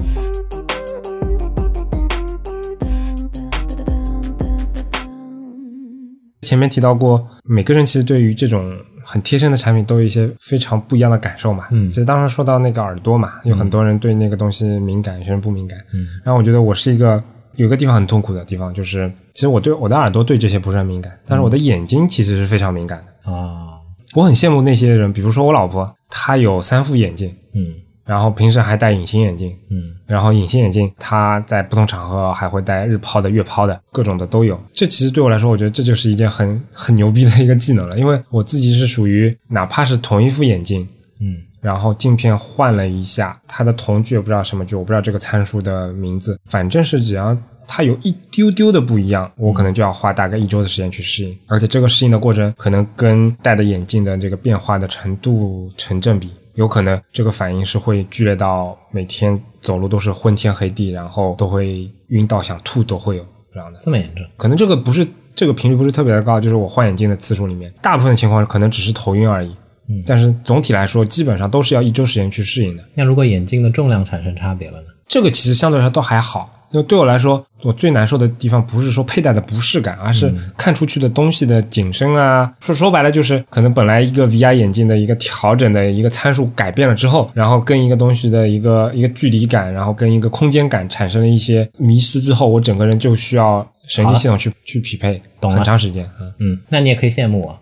[6.43, 8.71] 前面提到过，每个人其实对于这种
[9.03, 11.69] 很贴身的产品都有一些非常不一样的感受嘛。
[11.71, 15.79] 嗯，其实当时说到那个耳朵嘛，有很多人对那个东西敏感，有些人不敏感。
[15.95, 23.73] 嗯，然后我觉得我是一个有个地方很痛苦的地方，就是其实我对我的耳朵对这些不是很敏感，但是我的眼睛其实是非常敏感的啊。
[24.17, 34.59] 我很羡慕那些人，比如说我老婆，她有三副眼镜，嗯，然后平时还戴隐形眼镜，嗯，然后隐形眼镜她在不同场合还会戴日抛的、月抛的，各种的都有。
[34.73, 40.81] 这其实对我来说，我觉得这就是一件很很牛逼的一个技能了，因为我自己是属于哪怕是同一副眼镜，
[41.21, 47.37] 嗯，然后镜片换了一下，它的瞳距也不知道什么距，我不知道这个参数的名字，反正是只要。
[47.67, 63.79] 它有一丢丢的不一样，我可能就要花大概一周的时间去适应，而且这个适应的过程可能跟戴的眼镜的这个变化的程度成正比，有可能这个反应是会剧烈到每天走路都是昏天黑地，然后都会晕到想吐都会有这样的。
[63.81, 64.25] 这么严重？
[64.37, 69.55] 可能这个不是这个频率不是特别的高，就是我换眼镜的次数里面，大部分的情况可能只是头晕而已。
[69.89, 72.83] 嗯，但是总体来说，基本上都是要一周时间去适应的。
[72.95, 74.89] 那如果眼镜的重量产生差别了呢？
[75.07, 76.51] 这个其实相对来说都还好。
[76.73, 82.53] 因为对我来说，我最难受的地方不是说佩戴的不适感，而是看出去的东西的景深啊。
[82.61, 96.09] 说说白了，就是可能本来一个 VR 眼镜的一个调整的一个参数改变了之后，然后跟一个东西的一个一个距离感，然后跟一个空间感产生了一些迷失之后，我整个人就需要神经系统去去匹配，懂很长时间。
[96.39, 97.59] 嗯，那你也可以羡慕我。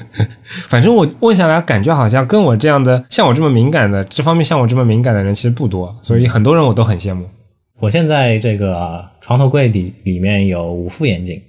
[0.67, 7.29] 反正我问下来，感觉好像跟我这样的，像我这么敏感的，这方面像我这么敏感的人其实不多，所以很多人我都很羡慕。
[7.79, 11.41] 我现在这个床头柜里里面有五副眼镜，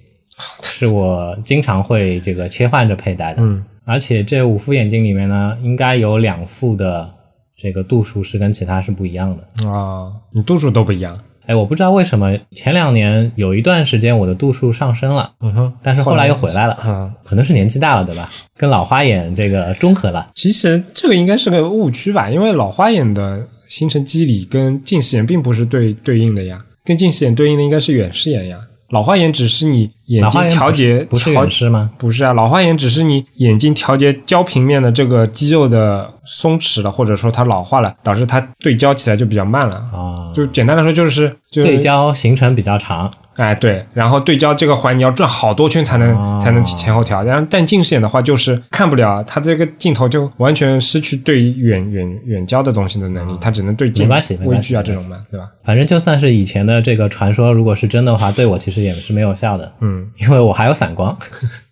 [0.61, 3.41] 是我经常会这个切换着佩戴的。
[3.41, 7.09] 嗯，而且这五副眼镜里面呢，应该有两副的
[7.55, 10.11] 这个度数是跟其他是不一样的啊。
[10.33, 11.17] 你度数都不一样？
[11.47, 18.29] 哎，我不知道为什么前两年有一段时间我的度数上升了，嗯哼，但是后来又回来了，嗯，可能是年纪大了，对吧？
[18.57, 20.29] 跟老花眼这个中和了。
[20.35, 28.67] 其实这个应该是个误区吧，因为老花眼的形成机理跟近视眼并不是对对应的呀，跟近视眼对应的应该是远视眼呀。
[28.89, 31.91] 老花眼只是你眼睛调节不是远视吗？
[31.97, 40.31] 不是啊，老花眼只是你眼睛调节焦平面的这个肌肉的松弛了，或者说它老化了，导致它对焦起来就比较慢了啊。
[40.33, 43.11] 就简单来说就是对焦行程比较长。
[43.35, 55.45] 哎，对，然后对焦这个环你要转好多圈才能才能前后调，然后但近视眼的话就是看不了，它这个镜头就完全失去对远远远焦的东西的能力，它只能对近没关系，微距啊这种嘛，对吧？
[55.63, 61.17] 反正就算是以前的这个传说，如果是真的话，对我其实也是没有效的，嗯，因为我还有散光，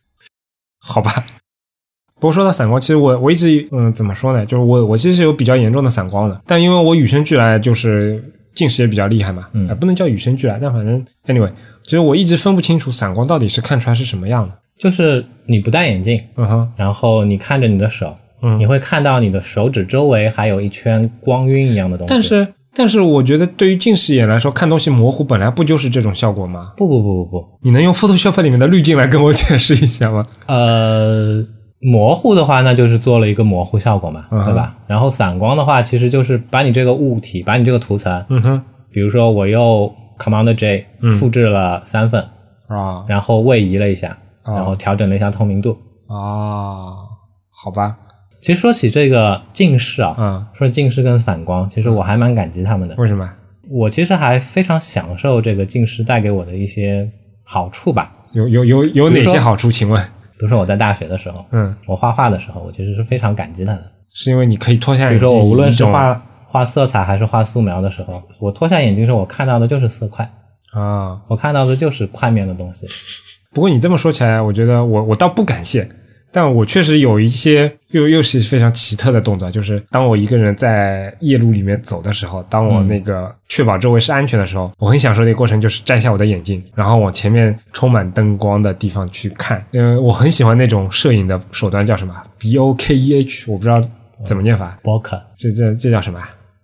[0.80, 1.12] 好吧。
[2.16, 4.46] 不过说到散光，其实我我一直嗯怎么说呢？
[4.46, 8.24] 就是我我其实是有比较严重的散光的，但因为我与生俱来就是。
[8.56, 11.52] 近视也比较厉害嘛，嗯，不能叫与生俱来，但反正 anyway，
[11.84, 14.58] 其实我一直分不清楚散光到底是看出来是什么样的。
[14.80, 22.14] 就是你不戴眼镜，嗯哼，然后你看着你的手，嗯，你会看到你的手指周围还有一圈光晕一样的东西。
[22.14, 26.74] 但是，但是我觉得对于近视眼来说，看东西模糊本来不就是这种效果吗？
[26.76, 30.24] 不不不不不，你能用 Photoshop 里面的滤镜来跟我解释一下吗？
[30.48, 31.46] 呃。
[31.82, 34.76] 模糊的话，那就是做了一个模糊效果嘛，对吧？
[34.88, 38.62] 然后散光的话，其实就是把你这个物体，把你这个图层，嗯哼，
[38.92, 40.84] 比如说我用 Command J
[41.20, 42.24] 复制了三份
[42.70, 46.96] 啊，然后位移了一下，然后调整了一下透明度啊，
[47.52, 47.96] 好吧。
[48.46, 52.94] 其实说起这个近视啊，嗯，说近视跟散光，其实我还蛮感激他们的。
[52.96, 53.28] 为什么？
[53.72, 57.10] 我其实还非常享受这个近视带给我的一些
[57.44, 58.14] 好处吧。
[58.34, 59.72] 有有有有哪些好处？
[59.72, 60.00] 请问？
[60.38, 65.18] 比如说我在大学的时候，嗯，我画画的时候，我其实是非常感激他的，是因为你可以脱下眼镜。
[65.18, 70.24] 比如说我无论是画画色彩还是画素描的时候，我脱下眼镜时候，我看到的就是色块
[70.72, 72.86] 啊，我看到的就是块面的东西。
[73.52, 75.90] 不过你这么说起来，我觉得我我倒不感谢。
[76.32, 89.66] 但我确实有一些又又是非常奇特的动作，就是当我一个人在夜路里面走的时候，当我那个确保周围是安全的时候，我很享受那个过程，就是摘下我的眼镜，然后往前面充满灯光的地方去看。
[89.72, 93.82] 嗯，我很喜欢那种摄影的手段，叫什么？B O K E H，我不知道
[94.26, 94.78] 怎么念法。
[94.84, 96.20] Bokeh，这这这叫什么？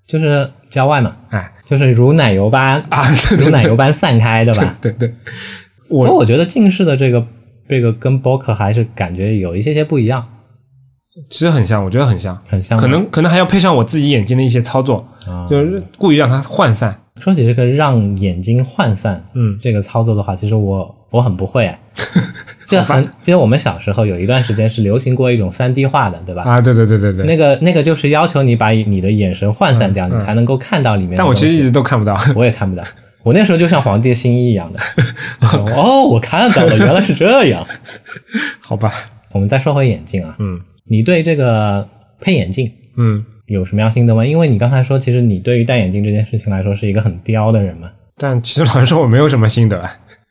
[0.05, 3.03] 就是郊外嘛，哎，就是如奶油般啊，
[3.39, 4.77] 如奶油般散开，对吧？
[4.81, 5.13] 对对。
[5.89, 7.25] 不过我觉得近视的这个。
[7.69, 10.27] 这个跟 b o k 还是感觉有一些些不一样，
[11.29, 12.77] 其实很像，我觉得很像，很像。
[12.77, 15.05] 可能可能还要配上我自己眼睛的一些操作，
[15.49, 16.97] 就是故意让它涣散。
[17.19, 21.67] 说起这个让眼睛涣散，嗯，这个操作的话，其实我我很不会。
[21.67, 21.77] 啊
[22.65, 26.43] 这很，记得我们小时候有一段时间是流行过一种三 D 画的，对吧？
[26.43, 27.25] 啊，对对对对对。
[27.25, 31.15] 那个那个就是要求你把你的眼神涣散掉，你才能够看到里面。
[31.17, 32.81] 但我其实一直都看不到， 我也看不到。
[33.23, 34.79] 我那时候就像皇帝新衣一样的，
[35.75, 37.67] 哦，我看到了，原来是这样，
[38.61, 38.89] 好吧。
[39.33, 41.87] 我们再说回眼镜啊，嗯，你对这个
[42.19, 44.25] 配眼镜，嗯，有什么样心得吗？
[44.25, 47.89] 因为你刚才说，其实你对于戴眼镜这件事情来说是一个很刁的人嘛。
[48.17, 49.81] 但其实老实说，我没有什么心得。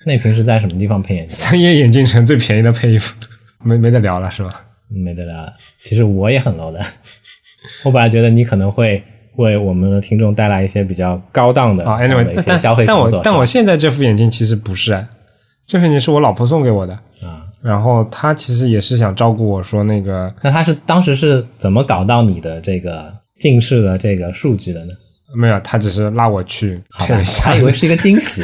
[0.06, 1.36] 那你平时在什么地方配眼镜？
[1.36, 3.14] 三叶眼镜城最便宜的配衣服，
[3.64, 4.50] 没没得聊了是吧？
[4.88, 5.52] 没得聊了。
[5.82, 6.84] 其实我也很 low 的，
[7.84, 9.02] 我本来觉得你可能会。
[9.36, 14.92] 为我们的听众带来一些比较高档的啊，anyway，但但我但我现在这副眼镜其实不是，
[15.66, 17.46] 这副眼镜是我老婆送给我的啊。
[17.62, 24.92] 然后他其实也是想照顾我说那个，那他是当时是怎么搞到你的这个近视的这个数据的呢？
[25.36, 28.42] 没有，他只是拉我去看了一下，他以为是一个惊喜。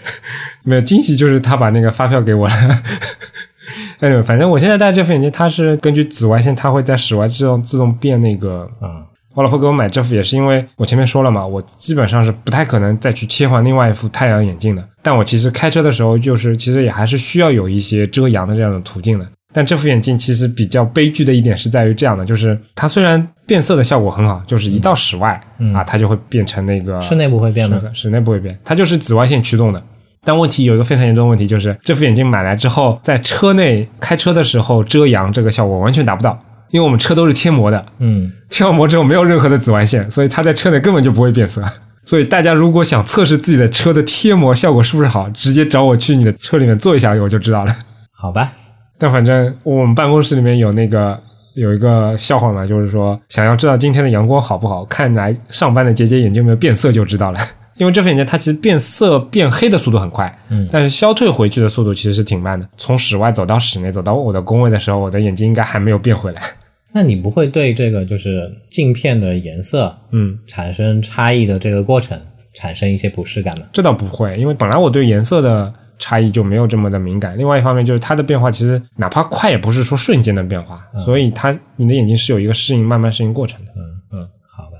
[0.64, 2.54] 没有惊喜，就是他把那个发票给我了。
[4.00, 9.06] 哎，反正我现在戴这副眼镜，它是根据紫外线，它会在室外自动自动变那个啊。
[9.36, 14.82] 我老婆给我买这副也是因为我前面说了嘛，我基本上是不太可能再去切换另外一副太阳眼镜的。
[15.02, 19.28] 但我其实开车的时候，就是其实也还是需要有一些遮阳的这样的途径的。
[19.52, 25.38] 但这副眼镜其实比较悲剧的一点是在于这样的，就是它虽然变色的效果很好，就是一到室外
[25.74, 27.78] 啊，它就会变成那个室内不会变吗？
[27.92, 29.82] 室内不会变，它就是紫外线驱动的。
[30.24, 36.42] 但问题有一个非常严重的问题，就是这副眼镜买来之后，在车内开车的时候遮阳这个效果完全达不到。
[36.70, 41.62] 因为我们车都是贴膜的，嗯，贴完膜之后没有任何的紫外线，所以它在车内根本就不会变色。
[42.04, 47.76] 所以大家如果想测试自己的车的贴膜效果是不是好，直接找我去你的车里面坐一下，我就知道了。
[48.12, 48.52] 好吧，
[48.96, 51.18] 但反正我们办公室里面有那个
[51.54, 57.40] 有一个笑话嘛，就是说想要知道今天的阳光好不好，看来上班的姐姐眼睛有没有变色就知道了。
[57.76, 62.68] 因为这副眼镜它其实变色变黑的速度很快，嗯，但是消退回去的速度其实是挺慢的。
[62.76, 66.42] 从室外走到室内，走到我的工位的时候，我的眼睛应该还没有变回来。
[66.92, 72.18] 那你不会对这个就是镜片的颜色，嗯，产生差异的这个过程
[72.54, 73.66] 产生一些不适感吗？
[73.72, 77.36] 这倒不会，因为本来我对颜色的差异就没有这么的敏感。
[77.36, 83.72] 另外一方面就是它的变化其实哪怕快，也不是说瞬间的变化，所以它你的眼睛是有一个适应慢慢适应过程的。
[83.76, 84.78] 嗯嗯，好吧，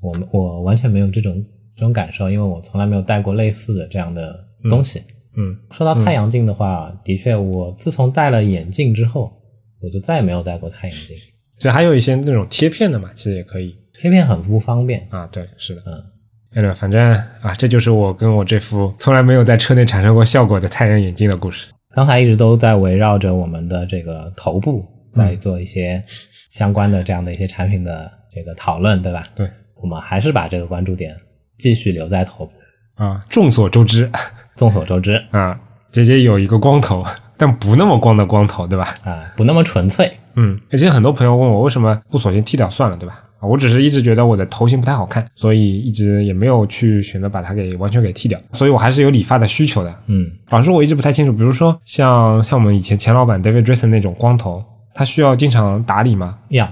[0.00, 1.44] 我们我完全没有这种
[1.80, 5.02] 这种感受，因为我从来没有戴过类似的这样的东西。
[5.38, 9.32] 嗯，说到太阳镜的话，的确，我自从戴了眼镜之后，
[9.80, 11.16] 我就再也没有戴过太阳镜。
[11.56, 13.74] 这还有一些那种贴片的嘛，其实也可以。
[13.94, 16.04] 贴片很不方便啊，对，是的，嗯，
[16.52, 17.00] 对，反正
[17.40, 21.72] 啊，这就是我跟我这副从来没有在车内产生过效果的太阳眼镜的故事。
[21.94, 26.02] 刚才一直都在围绕着我们的这个头部在做一些
[26.50, 29.26] 相关的这样的一些产品的这个讨论，对吧？
[29.34, 31.16] 对，我们还是把这个关注点
[31.60, 32.52] 继续留在头部
[32.96, 33.24] 啊。
[33.28, 34.10] 众所周知，
[34.56, 35.60] 众所周知啊，
[35.92, 37.04] 姐姐有一个光头，
[37.36, 38.88] 但不那么光的光头，对吧？
[39.04, 40.10] 啊，不那么纯粹。
[40.34, 43.24] 嗯，而且很多朋友问我为什么不索性剃掉算了，对吧？
[43.42, 48.38] 我只是一直觉得我的头型不太好看，所以一直也没有去选择把它给完全给剃掉。
[48.52, 49.94] 所以我还是有理发的需求的。
[50.06, 54.62] 嗯，老师我一直不太清楚，比如说像像我们以前前老板 David Jason 那种光头，
[54.94, 56.38] 他需要经常打理吗？
[56.50, 56.66] 要，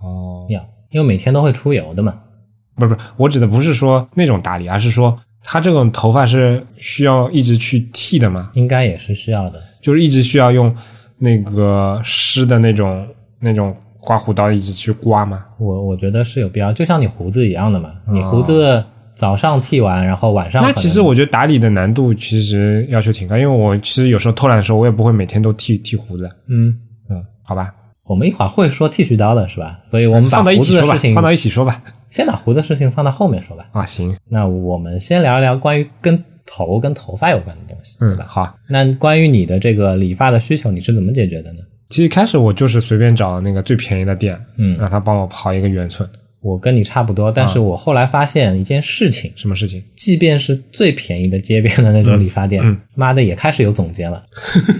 [0.00, 2.14] 哦，要，因为每天都会出油的嘛。
[2.76, 8.50] 不是不是，我指的不是说那种打理，而是说他这种头发是需要一直去剃的吗？
[8.54, 10.74] 应该也是需要的，就是一直需要用
[11.18, 13.06] 那个湿的那种
[13.40, 13.74] 那种。
[13.98, 15.44] 刮胡刀一直去刮吗？
[15.58, 17.90] 我我觉得是有必要，就像你胡子一样的嘛。
[18.12, 18.84] 你胡子
[19.16, 20.62] 早上剃完，然后晚上……
[20.62, 26.30] 那其实我觉得打理的难度其实要求挺高，因为我其实有时候偷懒的时候，我也不会每天都剃剃胡子。
[26.46, 26.78] 嗯
[27.10, 27.74] 嗯，好吧。
[28.04, 29.80] 我们一会儿会说剃须刀的是吧？
[29.82, 30.96] 所以我们放到一起说吧。
[31.12, 31.82] 放到一起说吧。
[32.16, 33.66] 先把胡子事情放到后面说吧。
[33.72, 34.16] 啊，行。
[34.30, 38.24] 那我们先聊一聊关于跟头跟头发有关的东西，对吧？
[38.26, 38.58] 好。
[38.70, 41.58] 那关于你的这个理发的需求，你是怎么解决的呢？
[41.90, 46.08] 其实开始我就是随便找那个最便宜的店，嗯，让他帮我刨一个圆寸。
[46.40, 49.84] 我跟你差不多，但是我后来发现一件事情，什么事情？
[49.94, 52.62] 即便是最便宜的街边的那种理发店，
[52.94, 54.24] 妈的也开始有总监了。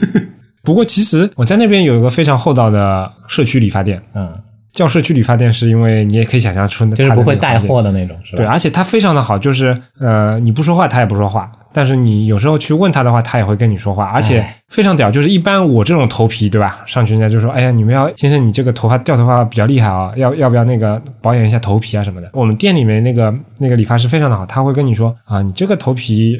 [0.64, 4.32] 不过其实我在那边有一个非常厚道的社区理发店，嗯，
[4.77, 8.37] 叫社区理发店是因为你也可以想象出，就是不会带货的那种，是吧？
[8.37, 11.51] 对，而且他非常的好，就是呃，你不说话，他也不说话。
[11.72, 15.11] 但是你有时候去问他的话，他也会跟你说话，而且非常屌。
[15.11, 16.83] 就是一般我这种头皮，对吧？
[16.87, 26.39] 上去人家就说：“哎呀，你们要先生，你这个头发掉头发比较厉害啊，要要不要那个保养一下头皮啊什么的？”我们店里面那个那个理发师非常的好，他会跟你说：“啊，你这个头皮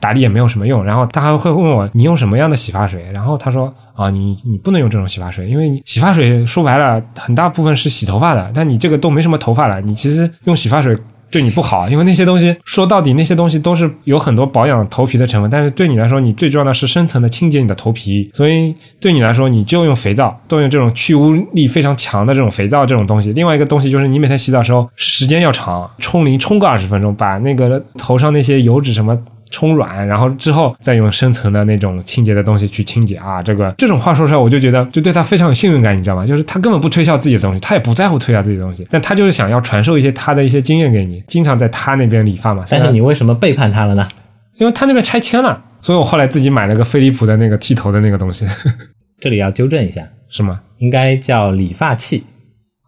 [0.00, 10.96] 打理也没有什么用。”然后他还会问我：“你用什么样的洗发水？”然后他说：“啊，你你不能用这种洗发水，因为你洗发水说白了很大部分是洗头发的，但你这个都没什么头发了，你其实用洗发水。”
[11.30, 15.50] 对你不好，因为那些东西说到底，那些东西都是有很多保养头皮的成分。
[15.50, 18.30] 但是对你来说，你最重要的是深层的清洁你的头皮。
[18.32, 23.32] 所以对你来说，你就用肥皂，都用这种去污力非常强的这种肥皂这种东西。
[23.32, 29.18] 另外一个东西就是，你每天洗澡的时候时间要长，冲淋冲个二十分钟，把那个头上那些油脂什么。
[29.54, 36.26] 冲软，然后之后再用深层的那种清洁的东西去清洁啊，这个这种话说出来，我就觉得就对他非常有信任感，你知道吗？
[36.26, 42.64] 就是他根本不推销自己的东西，他也不在乎推销自己的东西，但他就是想要传授一些他的一些经验给你，经常在他那边理发嘛。
[42.68, 44.04] 但是你为什么背叛他了呢？
[44.56, 48.46] 因为他那边拆迁了，所以我后来自己买了个飞利浦的那个剃头的那个东西。
[49.20, 50.60] 这里要纠正一下，是吗？
[50.78, 52.24] 应该叫理发器，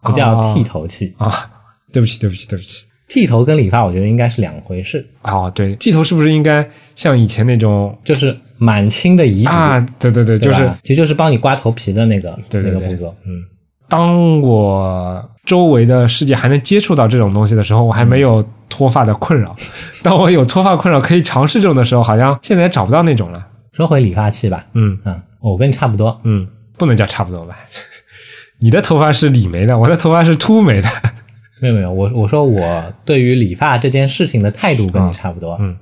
[0.01, 1.49] 不叫剃头器啊。
[1.93, 2.85] 对不起，对不起，对不起。
[3.07, 5.07] 剃头跟理发，我觉得应该是两回事。
[5.23, 9.79] 哦，对，剃头是不是应该像以前那种，就是满清的遗啊？
[9.97, 13.15] 对对对，就是其实就是帮你刮头皮的那个那个步骤。
[13.25, 13.43] 嗯，
[13.87, 19.55] 当我周围的世界还能接触到这种东西的时候，我还没有脱发的困扰。
[20.03, 23.47] 当我有脱发困扰可以尝试这种的时候，好像现在也找不到那种了。
[23.71, 26.45] 说回理发器吧，嗯嗯，我跟你差不多，嗯，
[26.77, 27.55] 不能叫差不多吧？
[28.59, 30.89] 你的头发是理没的，我的头发是秃没的。
[31.59, 35.57] 没有没有，我我说我对于理发这件事情的态度跟你差不多。
[35.59, 35.75] 嗯，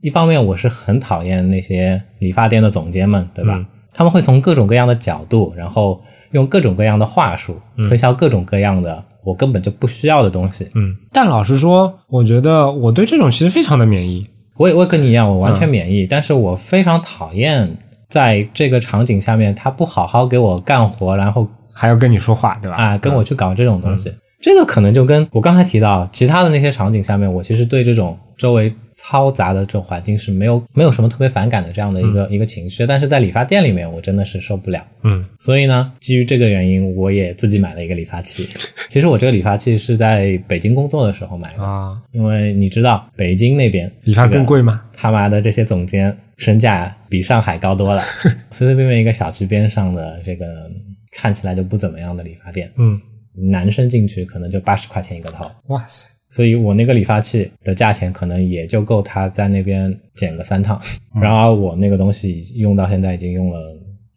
[0.00, 3.64] 一方面我是很讨厌那些理发店的总监们，对吧？
[3.92, 6.00] 他们会从各种各样的角度，然后
[6.30, 10.68] 用各种各样的话术推销各种各样的我根本就不需要的东西。
[10.74, 14.26] 嗯，但老实说，我觉得我对这种其实非常的免疫。
[14.56, 16.06] 我也我跟你一样，我完全免疫。
[16.06, 17.76] 但是我非常讨厌
[18.08, 22.76] 在这个场景下面，他不好好给我干活，然后还要跟你说话，对吧？
[22.76, 24.12] 啊，跟我去搞这种东西。
[24.40, 34.82] 这个可能就跟我刚才提到其他的那些场景下面，我其实对这种周围嘈杂的这种环境是没有没有什么特别反感的这样的一个一个情绪，但是在理发店里面，我真的是受不了。
[35.02, 38.48] 嗯，所以呢，基于这个原因，我也自己买了一个理发器。
[38.88, 44.82] 其实我这个理发器是在北京工作的时候买的啊，因为你知道北京那边理发更贵吗？
[44.96, 48.02] 他妈的这些总监身价比上海高多了，
[48.50, 50.70] 随随便便一个小区边上的这个
[51.12, 52.98] 看起来就不怎么样的理发店，嗯。
[53.34, 56.08] 男生进去可能就八十块钱一个套，哇塞！
[56.30, 60.80] 所以我那个理发器的价钱可能也就够他在那边剪个三趟。
[61.20, 63.58] 然而我那个东西用到现在已经用了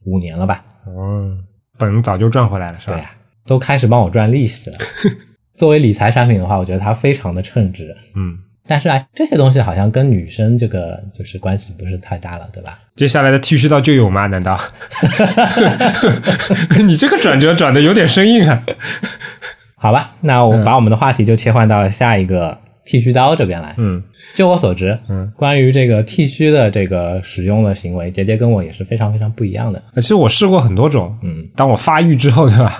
[0.05, 0.63] 五年了吧？
[0.85, 1.35] 哦，
[1.77, 2.95] 本早就赚回来了，是吧？
[2.95, 3.09] 对呀，
[3.47, 4.77] 都开始帮我赚利息了。
[5.57, 7.95] 作为理财产品的话，我觉得它非常的称职。
[8.15, 12.79] 嗯，但是哎，这些东西好像跟女生这个就是关系不是太大了，对吧？
[12.95, 14.27] 接下来的剃须刀就有吗？
[14.27, 14.59] 难道？
[16.85, 18.63] 你这个转折转的有点生硬啊。
[19.75, 23.75] 好吧，那我把我们的话题就切换到下一个剃须刀这边来。
[23.77, 24.01] 嗯，
[24.33, 29.83] 就我所知，嗯，关于这个剃须的这个使用的行为，杰杰跟我也是非常非常不一样的。
[29.95, 31.13] 其实我试过很多种。
[31.21, 32.73] 嗯，当我发育之后，对吧？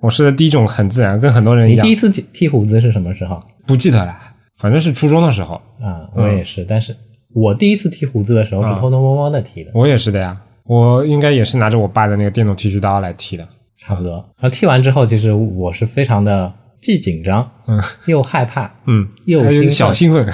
[0.00, 1.84] 我试的第一种很自然，跟很多人一样。
[1.84, 3.42] 你第一次剃胡子是什么时候？
[3.66, 4.16] 不记得了，
[4.56, 5.54] 反正是初中的时候。
[5.80, 6.94] 啊，我也是，但是
[7.32, 9.70] 我第一次剃胡子的时候是偷偷摸摸的剃的。
[9.74, 13.46] 我也是的呀，我应该也是拿着我爸的那个电动剃须刀来剃的。
[13.76, 14.12] 差不多。
[14.38, 16.50] 然后剃完之后，其实我是非常的
[16.80, 20.26] 既紧张，嗯，又害怕，嗯，又小兴奋。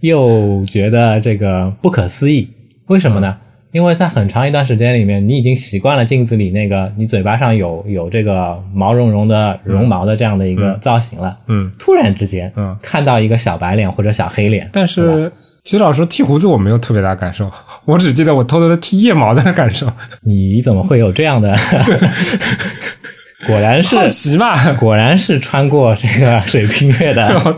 [0.00, 2.48] 又觉得这个不可思议。
[2.88, 3.38] 为什么呢？
[3.74, 11.36] 因为在很长一段时间里面，你已经习惯了镜子里那个你嘴巴上有有这个毛茸茸的绒毛的这样的一个造型了。
[11.48, 15.28] 嗯，突然之间，嗯，看到一个小白脸或者小黑脸，但是
[15.64, 17.50] 其实老实说，剃胡子我没有特别大感受，
[17.84, 19.90] 我只记得我偷偷的剃腋毛的感受。
[20.22, 21.52] 你怎么会有这样的？
[23.48, 24.72] 果然是好奇嘛。
[24.74, 27.56] 果然是穿过这个水平月的。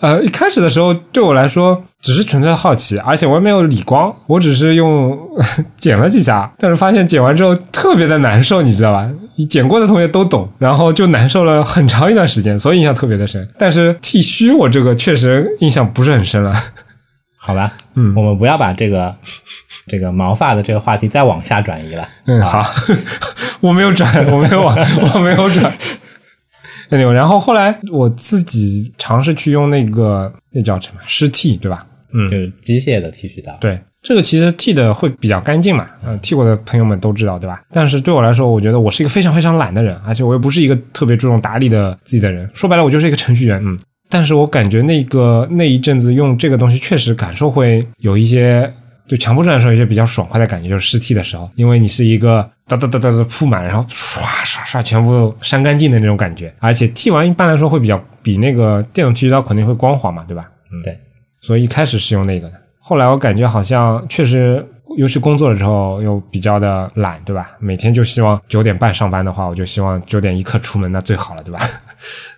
[0.00, 5.18] 呃，一开始的时候对我来说只是纯粹好奇，而且我也没有理光，我只是用
[5.76, 9.08] 剪了几下，但是发现剪完之后特别的难受，你知道吧？
[9.48, 13.48] 剪过的同学都懂，然后就难受了很长一段时间，所以印象特别的深。
[13.58, 16.52] 但是剃须我这个确实印象不是很深了。
[17.40, 19.14] 好吧，嗯，我们不要把这个
[19.86, 22.08] 这个毛发的这个话题再往下转移了。
[22.26, 22.64] 嗯，好，
[23.60, 24.76] 我没有转，我没有往，
[25.14, 25.72] 我没有转。
[26.88, 31.86] 那然后后来我自己尝试去用那个那叫什么湿剃，对吧？
[32.12, 33.54] 嗯，就是机械的剃须刀。
[33.60, 35.86] 对，这个其实剃的会比较干净嘛。
[36.06, 37.62] 嗯，剃过的朋友们都知道，对吧？
[37.70, 42.48] 但是对我来说，我觉得我是一个非常非常懒的人，而且我又不是一个特别注重打理的自己的人。
[42.54, 43.60] 说白了，我就是一个程序员。
[43.62, 43.78] 嗯，
[44.08, 48.72] 但是我感觉那个那一阵子用这个东西，确实感受会有一些。
[49.06, 60.50] 就强迫症来说，有些比较爽快的感觉，就是湿剃的时候，因为你是一个哒哒哒哒哒铺满，然后刷刷刷全部删干净的那种感觉，而且剃完一般来说会比较比那个电动剃须刀肯定会光滑嘛，对吧？
[60.72, 60.96] 嗯，对。
[61.40, 64.64] 所以一开始是用那个的，后来我感觉好像确实，
[64.96, 67.56] 尤其工作了之后又比较的懒，对吧？
[67.60, 71.60] 每天就希望九点半上班的话，我就希望九点一刻出门，那最好了，对吧？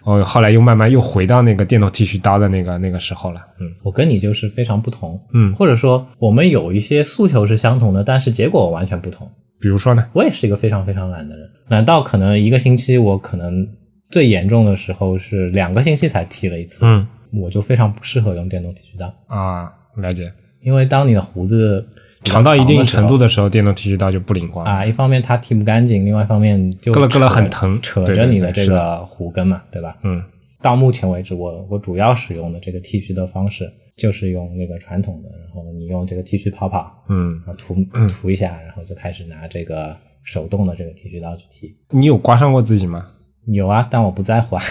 [0.05, 3.41] 我 后来又慢慢又回到那个电动剃须刀的那个那个时候了。
[3.59, 5.21] 嗯，我跟你就是非常不同。
[5.33, 9.31] 嗯，或者说我们有一些诉求是相同的，但是结果完全不同。
[9.61, 10.07] 比如说呢？
[10.13, 11.49] 我也是一个非常非常懒的人。
[11.69, 13.67] 懒到可能一个星期我可能
[14.11, 16.85] 最严重的时候是两个星期才剃了一次？
[16.85, 19.71] 嗯，我就非常不适合用电动剃须刀啊。
[19.97, 20.33] 了解。
[20.63, 21.87] 因为当你的胡子
[22.25, 24.85] 长到一定程度的时候，电动剃须刀就不灵光啊。
[24.85, 29.97] 一方面它剃不干净，另外一方面就割了割了很疼，扯着你的这个胡根嘛，对吧？
[30.03, 30.23] 嗯。
[30.63, 37.77] 到目前为止，我我主要使用的这个剃须的方式就是用那个传统的，然后你用这个剃须泡泡，嗯，然后涂
[38.09, 41.77] 涂一下，然后就开始拿这个手动的这个剃须刀去剃。
[41.91, 43.07] 你有刮伤过自己吗？
[43.47, 44.63] 有啊，但我不在乎啊。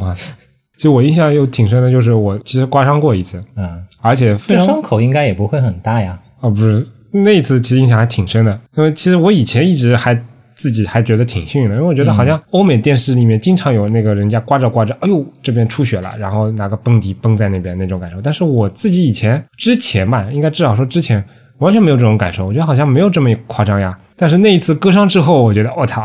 [0.00, 6.18] 哇，其实我印象又挺深的，就是我其实刮伤过一次，嗯，而且这伤口应该也不会很大呀。
[6.40, 10.24] 哦，不是，那一次其实印象还挺深的，因为其实我以前一直还。
[10.60, 18.20] 自己还觉得挺幸运的，因为我觉得好像欧美电视里面经常有那个人家刮着刮着，哎呦这边出血了，然后拿个蹦迪蹦在那边那种感受。
[18.20, 21.24] 但是我自己以前之前吧，应该至少说之前
[21.60, 23.98] 完全没有这种感受，我觉得好像没有这么夸张呀。
[24.18, 26.04] 但是那一次割伤之后，我觉得我操，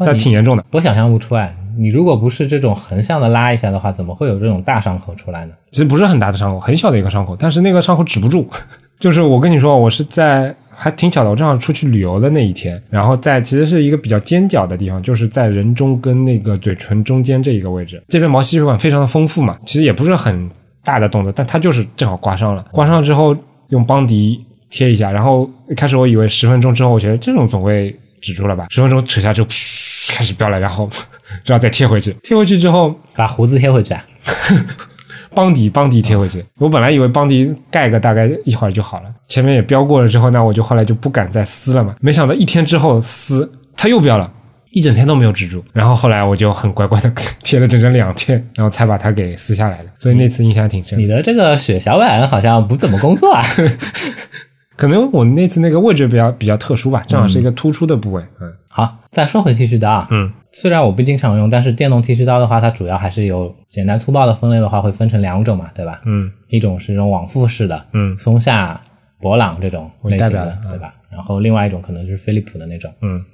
[0.00, 0.64] 这 挺严重的。
[0.72, 5.52] 我想象不出来，你如果不是这种横向的拉一下的话，怎么会有这种大伤口出来呢？
[5.70, 8.48] 其实不是很大的伤口，很小的一个伤口，但是那个伤口止不住。
[8.98, 10.52] 就是我跟你说，我是在。
[10.74, 18.02] 还挺巧的，我正好出去旅游的那一天，然后在其实是一个比较尖角的地方，就是在人中跟那个嘴唇中间这一个位置。
[18.08, 20.50] 这边毛细血管非常的丰富嘛，其实也不是很
[20.82, 22.64] 大的动作，但它就是正好刮伤了。
[22.72, 23.36] 刮伤了之后
[23.68, 24.38] 用邦迪
[24.70, 28.66] 贴一下，然后一开始我以为十分钟之后，我觉得这种总会止住了吧？
[28.70, 29.48] 十分钟扯下之后，
[30.14, 30.88] 开始飙了，然后
[31.44, 34.04] 然后再贴回去，贴回去之后把胡子贴回去啊。
[35.34, 41.94] 邦迪邦迪贴回去，我本来以为邦迪盖个大概一会儿就好了，前面也标过了之后，那我就后来就不敢再撕了嘛。
[42.00, 44.30] 没想到一天之后撕，它又标了，
[44.70, 45.64] 一整天都没有止住。
[45.72, 47.12] 然后后来我就很乖乖的
[47.42, 49.86] 贴了整整两天，然后才把它给撕下来的。
[49.98, 50.98] 所以那次印象挺深。
[50.98, 53.42] 你的这个血小板好像不怎么工作啊。
[54.82, 58.20] 可能我那次那个位置比较比较特殊吧，正好是一个突出的部位。
[58.40, 66.00] 嗯，好，再说回剃须刀啊，嗯，虽然我不经常用，但是电动剃须刀的话，它主要还是有简单粗暴的分类的话，会分成两种嘛，对吧？
[66.04, 68.80] 嗯，一种是这种往复式的，嗯，松下、
[69.20, 70.92] 博朗这种类型的，的对吧？
[71.12, 73.24] 然后另外一种可能就是飞利浦的那种，嗯，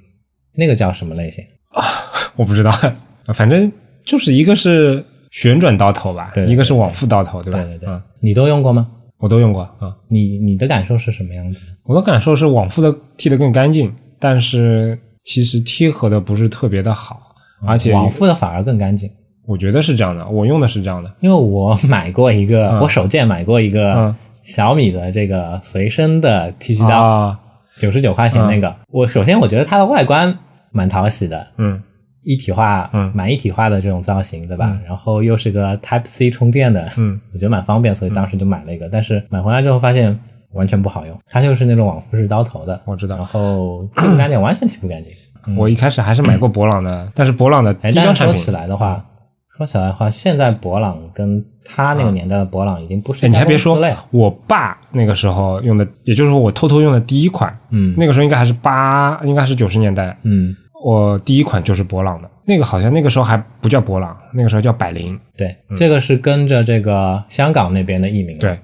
[0.53, 1.81] 那个叫什么类型啊？
[2.37, 2.69] 我不知道，
[3.33, 3.71] 反正
[4.03, 7.57] 就是一个是旋转刀头吧，对对一个是往复刀头，对吧？
[7.63, 8.87] 对对对嗯，你都用过吗？
[9.19, 9.95] 我都用过啊。
[10.07, 11.61] 你你的感受是什么样子？
[11.83, 17.21] 我的感受是往复的剃得更干净，但是其实贴合的不是特别的好，
[17.65, 19.09] 而且往复的反而更干净，
[19.45, 21.13] 我觉得是这样的，我用的是这样的。
[21.19, 27.39] 因为我买过一个，我手贱买过一个嗯小米的这个随身的剃须刀，啊，
[27.77, 28.73] 九十九块钱那个。
[28.87, 30.35] 我首先我觉得它的外观
[30.71, 31.81] 蛮讨喜的，嗯
[32.23, 33.11] 一体化，嗯。
[33.15, 34.77] 蛮一体化的这种造型，对吧？
[34.87, 38.87] 然后又是个 Type C 充电的，嗯，我觉得蛮方便，所以当时就买了一个。
[38.89, 40.17] 但是买回来之后发现
[40.53, 43.17] 完全不好用，它就是那种往复式刀头的，我知道。
[43.17, 45.11] 然后剃不干净，完全洗不干净。
[45.57, 48.37] 我一开始还是买过博朗的，但是博朗的哎，低端产品。
[48.37, 49.03] 说起，来的话，
[49.57, 53.79] 说起来的话，现在博朗跟他那个年代的博朗已经不是哎，你还别说
[54.11, 57.95] 我爸那个时候用的，也就是说我偷偷用的第一款，嗯。
[57.97, 68.57] 那个时候应该还是八，应该是九十年代，嗯，我第一款就是博朗的，那个好像那个时候还不叫博朗，那个时候叫百灵，对，这个是跟着这个香港那边的译名对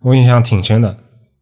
[0.00, 0.96] 我印象挺深的。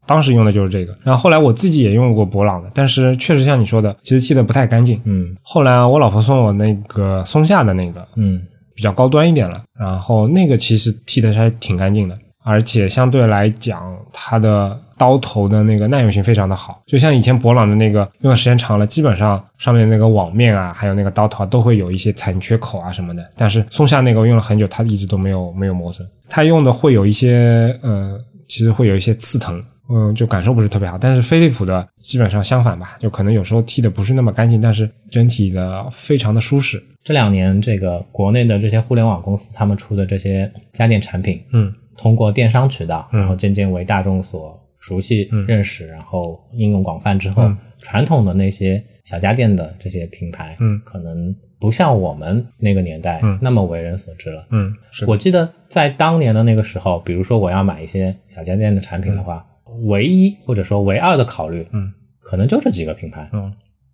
[0.07, 5.01] 当时用的就是这个，然后后来我自己也用过博朗的，但是确实像你说的，其实剃的不太干净。
[5.05, 5.37] 嗯。
[5.43, 8.43] 后来我老婆送我那个松下的那个，嗯。
[8.72, 23.30] 比较高端一点了，然后那个其实剃的还挺干净的，而且相对来讲，它的刀头的那个耐用性非常的好，就像以前博朗的那个用的时间长了，基本上上面那个网面啊，还有那个刀头啊，都会有一些残缺口啊什么的。
[23.36, 28.18] 但是松下那个我用了很久，它一直都没有没有磨损，它用的会有一些呃，
[28.49, 29.62] 其实会有一些刺疼。
[29.93, 36.80] 嗯，就感受不是特别好，但是飞利浦的基本上相反吧，就可能有时候剃的不是那么干净，但是整体的非常的舒适。
[37.03, 47.43] 这两年这个国内的这些互联网公司，他们出的这些家电产品，嗯，通过电商渠道，然后渐渐为大众所熟悉、认识，然后应用广泛之后，
[47.80, 54.47] 传统的那些小家电的这些品牌，嗯，可能不像我们那个年代那么为人所知了。
[54.51, 59.47] 嗯，是我记得在当年的那个时候，比如说我要买一些小家电的产品的话，
[59.88, 63.53] 唯一或者说唯二的考虑，嗯，可能就这几个品牌，嗯。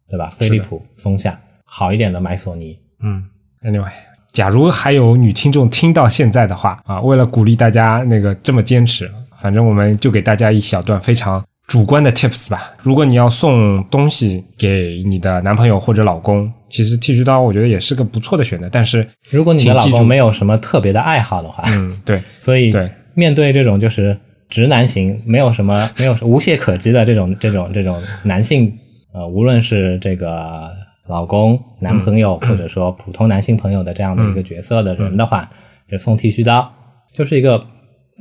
[0.08, 0.28] 对吧？
[0.28, 2.78] 飞利浦、松下，好一点的买索尼。
[3.00, 3.24] 嗯
[3.64, 3.90] ，anyway，
[4.36, 9.10] 假如还有女听众听到现在的话啊，为了鼓励大家那个这么坚持，
[9.40, 12.60] 反正我们就给大家一小段非常主观的 tips 吧。
[12.82, 18.68] 如果你要送东西给你的男朋友或者老公，其实剃须刀我觉得也是个不错的选择。
[18.70, 24.14] 但是，如果你的老公没有什么特别的爱好的话，嗯，对， 所以对面对这种就是
[24.50, 28.70] 直男型，没有什么没有无懈可击的这种这种这种男性，
[29.14, 30.68] 呃，无论是这个
[31.06, 35.48] 老公、男朋友，或者说普通男性朋友的这样的一个角色的人的话，
[35.90, 36.70] 就送剃须刀，
[37.14, 37.62] 就是一个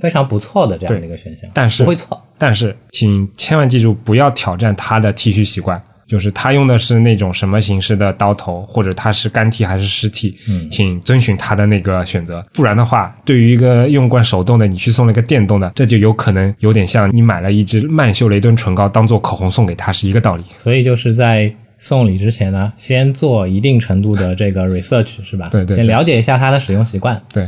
[0.02, 2.22] 非常不错的这样的一个选项，但是不会错。
[2.38, 5.82] 但是请千万记住，不要挑战他的剃须习惯。
[6.08, 12.46] 就是他用的是那种什么形式的刀头，或者他是干剃还是湿剃，嗯请遵循他的那个选择。
[12.54, 20.44] 不然的话，对于一个用惯手动的，你去送了一个电动的，这就有可能有点像你买了一支曼秀雷敦唇膏当做口红送给他是一个道理。
[20.58, 21.52] 所以就是在
[21.86, 25.48] 送礼之前呢，先做一定程度的这个 research 是吧？
[25.52, 27.22] 对对对先了解一下它的使用习惯。
[27.32, 27.48] 对，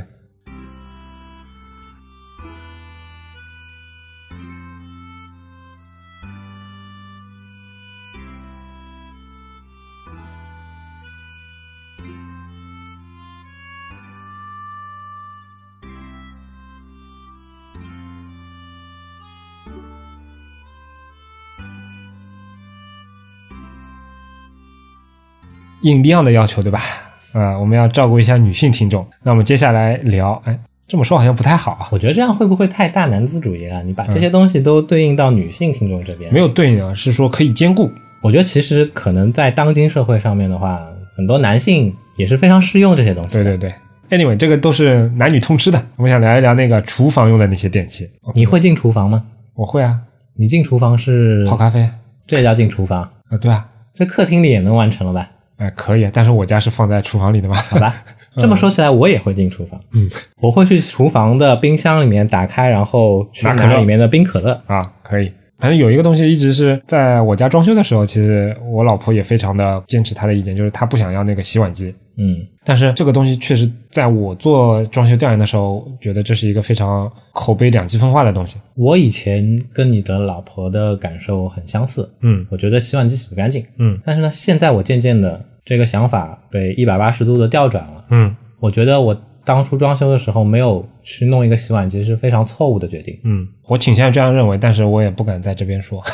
[25.82, 26.80] 应利昂的要求，对吧？
[27.34, 29.06] 啊、我们要照顾一下女性听众。
[29.24, 33.84] 那我们接下来聊，哎，这么说好像不太好啊，我觉得这样会不会太大男子主义了？
[33.84, 37.92] 你把这些东西都对应到女性听众这边，没有对应啊，是说可以兼顾。
[38.24, 40.82] 我觉得其实可能在当今社会上面的话，
[41.16, 43.36] 很多男性也是非常适用这些东西。
[43.44, 43.72] 对对
[44.10, 45.86] 对，anyway，这个都是男女通吃的。
[45.98, 48.10] 我们想聊一聊那个厨房用的那些电器。
[48.34, 49.24] 你会进厨房吗？
[49.54, 50.00] 我会啊，
[50.36, 51.88] 你进厨房是泡咖啡
[52.26, 55.30] 这也叫进厨房啊，对啊，这客厅里也能完成了吧？
[55.58, 57.56] 哎、可以，但是我家是放在厨房里的嘛。
[57.56, 57.94] 好吧，
[58.38, 59.80] 这么说起来，我也会进厨房。
[59.94, 64.62] 嗯， 我会去厨房的冰箱里面打开，然后去拿里面的冰可乐。
[64.68, 65.32] 啊，可以。
[65.60, 71.94] 反正有一个东西一直是在我家装修的时候，其实我老婆也非常的坚持她的意见，就是她不想要那个洗碗机。
[72.18, 78.58] 嗯，但是这个东西确实在我做装修调研的时候，觉得这是一个非常口碑两极分化的东西。
[78.76, 88.06] 我以前跟你的老婆的感受很相似，嗯我觉得洗碗机洗不干净，嗯但是呢，现在我渐渐的这个想法被一百八十度的调转了。
[88.10, 89.16] 嗯我觉得我
[89.46, 93.18] 当初装修的时候没有去弄一个洗碗机是非常错误的决定。
[93.24, 96.04] 嗯，我倾向于这样认为，但是我也不敢在这边说。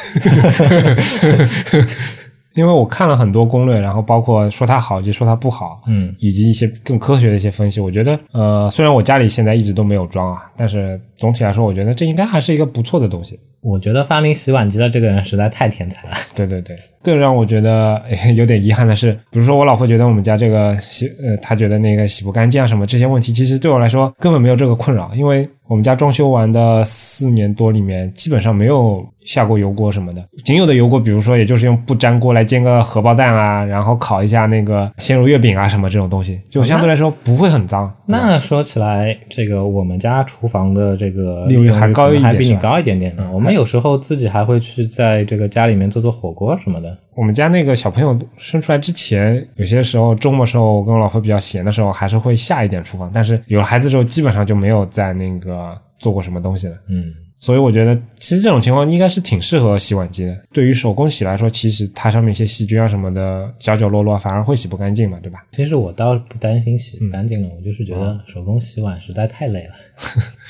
[2.54, 7.80] 因为我看了很多攻略，然后包括说它好以及说它不好，嗯，以及一些更科学的一些分析。
[7.80, 13.39] 我觉得，呃，虽然我家里现在一直都没有装啊，但是总体来说，我觉得这应该还是一个不错的东西。
[13.64, 16.16] 我觉得发明洗碗机的这个人实在太天才了。
[16.36, 18.01] 对对对，更让我觉得
[18.36, 37.91] 有点遗憾的是，比如说我老婆觉得我们家这个洗，呃，她觉得那个洗不干净啊什么这些问题，其实对我来说根本没有这个困扰，因为我们家装修完的四年多里面，基本上没有下过油锅什么的，仅有的油锅，比如说也就是用不粘锅来煎个荷包蛋啊，然后烤一下那个鲜肉月饼啊什么这种东西，就相对来说不会很脏。
[38.05, 43.28] 那说起来，这个我们家厨房的这个利用率还高一点还比你高一点点呢。
[43.34, 46.97] 我们有时候自己还会去在这个家里面做做火锅什么的。
[47.16, 53.10] 我们家那个小朋友生出来之前，有些时候周末时候，我跟我老婆比较闲的时候，还是会下一点厨房。
[53.14, 56.76] 但是有了孩子之后，基本上就没有在那个做过什么东西了。
[56.89, 60.36] 嗯，所以我觉得，其实这种情况应该是挺适合洗碗机的。
[60.51, 65.45] 对于手工洗来说，其实它上面一些细菌啊什么的，角角落落反而会洗不干净嘛，对吧？
[65.51, 69.74] 其实我倒不担心洗不干净了，我就是觉得手工洗碗实在太累了。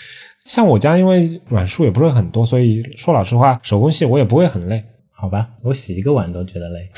[0.46, 4.84] 像我家因为碗数也不是很多，所以说老实话，手工洗我也不会很累。
[5.12, 6.90] 好吧，我洗一个碗都觉得累。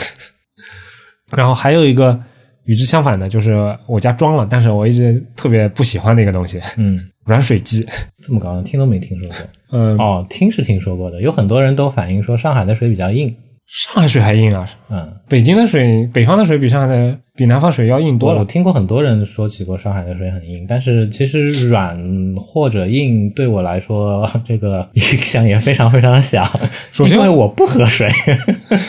[1.36, 2.20] 然后还有一个
[2.64, 3.54] 与之相反的，就是
[3.86, 7.86] 我家装了，但是我一直特别不喜欢的一个东西嗯，——软水机。
[8.24, 9.38] 这么高，听都没听说过。
[9.72, 13.36] 嗯，哦，听是听说过的，有很多人都反映说上海的水比较硬。
[13.68, 14.70] 上海水还硬啊！
[14.90, 18.40] 嗯，北京的水，北方的水比上海的比南方水要硬多了。
[18.40, 21.98] 我听过很多人说起过上海的水很硬，但是其实软
[22.38, 26.44] 或者硬对我来说， 这个影响也非常非常的小。
[26.92, 28.08] 首先因为我不喝水，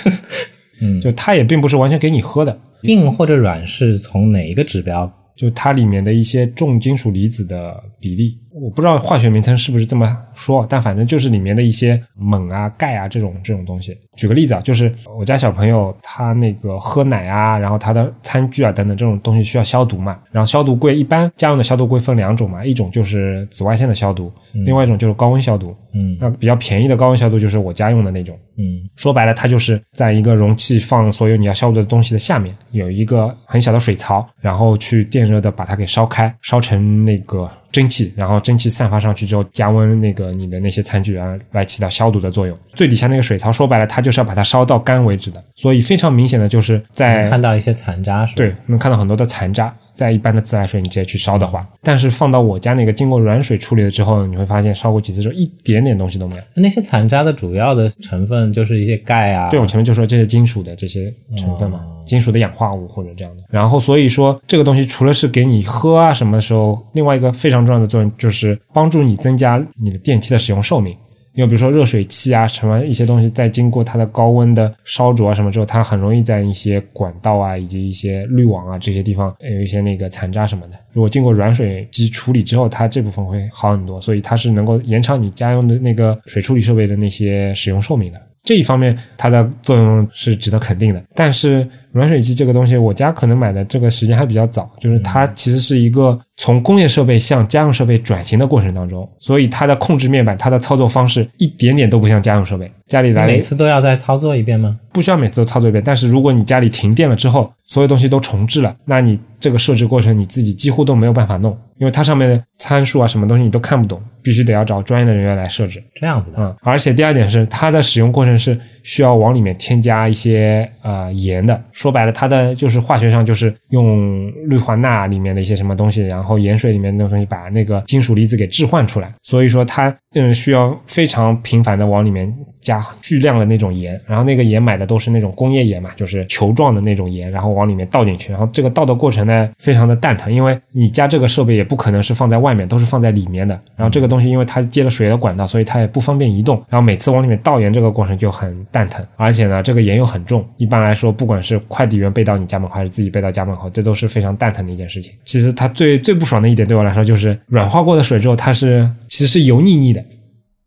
[0.82, 5.10] 嗯就它也并不是完全给你喝的，硬或者软是从哪一个指标？
[5.34, 13.94] 就它里面的一些重金属离子的比例，我不知道化学名称是不是这么说，但反正就是里面的一些锰啊、钙啊这种这种东西。
[14.16, 24.32] 举个例子啊，就是我家小朋友他那个喝奶啊，然后他的餐具啊等等这种东西需要消毒嘛，然后消毒柜一般家用的消毒柜分两种嘛，一种就是紫外线的消毒，
[24.64, 25.76] 另外一种就是高温消毒。
[25.92, 42.58] 嗯那比较便宜的高温消毒就是我家用的那种，嗯说白了，它就是在一个容器放所有你要消毒的东西的下面，有一个很小的水槽，然后去电热的把它给烧开，烧成那个蒸汽，然后蒸汽散发上去之后，加温那个你的那些餐具然后，来起到消毒的作用。
[42.74, 48.36] 最底下那个水槽，说白了，它就是要把它烧到干为止的，所以非常明显的就是在看到一些残渣是吧？
[48.36, 49.74] 对，能看到很多的残渣。
[49.96, 56.42] 在一般的自来水你直接去烧的话，但是放到我家那个经过软水处理了之后，你会发现烧过几次之后一点点东西都没有。
[56.54, 63.44] 那些残渣的主要的成分就是一些钙啊，对，我前面就说这些金属的这些成分嘛，金属的氧化物或者这样的。
[63.48, 70.94] 然后所以说这个东西除了是给你喝啊什么的时候，另外一个非常重要的作用就是帮助你增加你的电器的使用寿命。
[71.36, 80.78] 因为比如说热水器啊，什么一些东西，在经过它的高温的烧灼啊什么之后，它很容易在一些管道啊以及一些滤网啊这些地方有一些那个残渣什么的。
[80.92, 88.20] 如果经过软水机处理之后，它这部分会好很多，所以它是能够延长你家用的那个水处理设备的那些使用寿命的。
[88.46, 91.02] 这一方面，它的作用是值得肯定的。
[91.14, 102.70] 但是软水机这个东西，我家可能买的这个时间还比较早，就是它其实是一个从工业设备向家用设备转型的过程当中，所以它的控制面板、它的操作方式一点点都不像家用设备。
[102.86, 104.78] 家里来每次都要再操作一遍吗？
[104.92, 115.80] 不需要每次都操作一遍，但是如果你家里停电了之后，所有东西都重置了，那你这个设置过程你自己几乎都没有办法弄，因为它上面的参数啊什么东西你都看不懂，必须得要找专业的人员来设置。
[115.94, 121.62] 这样子的，嗯，而且第二点是，它的使用过程是需要往里面添加一些呃盐的。
[121.70, 129.14] 说白了，它的就是化学上就是用氯化钠里面的一些什么东西，然后盐水里面的东西把那个金属离子给置换出来。
[129.22, 143.54] 所以说它嗯需要非常频繁的往里面加巨量的那种盐，然后那个盐买的都是那种工业盐嘛，就是球状的那种盐，然后往里面倒进去，然后这个倒的过程呢非常的蛋疼，因为你加这个设备也不可能是放在外面，都是放在里面的。
[143.76, 146.56] 然后这个东东西因为它接了水的管道，所以它也不方便移动。
[146.70, 150.42] 然后每次往里面倒盐这个过程就很蛋疼，而且呢这个盐又很重。
[150.56, 155.12] 一般来说，不管是快递员背到你家门口，还是自己背到家门口，这都是非常蛋疼的一件事情。
[155.24, 160.02] 其实它最最不爽的一点对我来说就是软化过的水之后，它是其实是油腻腻的，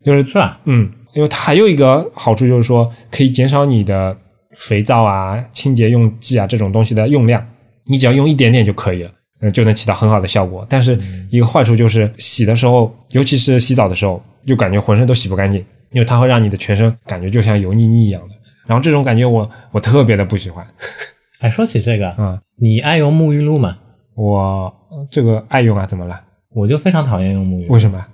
[0.03, 0.59] 就是是吧？
[0.65, 4.15] 嗯，因为它还有一个好处就是说，可以减少你的
[4.53, 7.43] 肥皂啊、清洁用剂啊这种东西的用量。
[7.91, 9.09] 你只要用一点点就可以了，
[9.41, 10.65] 嗯，就能起到很好的效果。
[10.69, 18.35] 但是一个坏处就是洗的时候，尤其是洗澡的时候，就感觉浑身都洗不干净，因为它会让你的全身感觉就像油腻腻一样的。
[18.67, 20.65] 然后这种感觉我我特别的不喜欢。
[21.39, 23.77] 哎，说起这个，嗯，你爱用沐浴露吗？
[24.15, 24.73] 我
[25.09, 26.21] 这个爱用啊，怎么了？
[26.53, 27.73] 我就非常讨厌用沐浴露。
[27.73, 28.05] 为什么？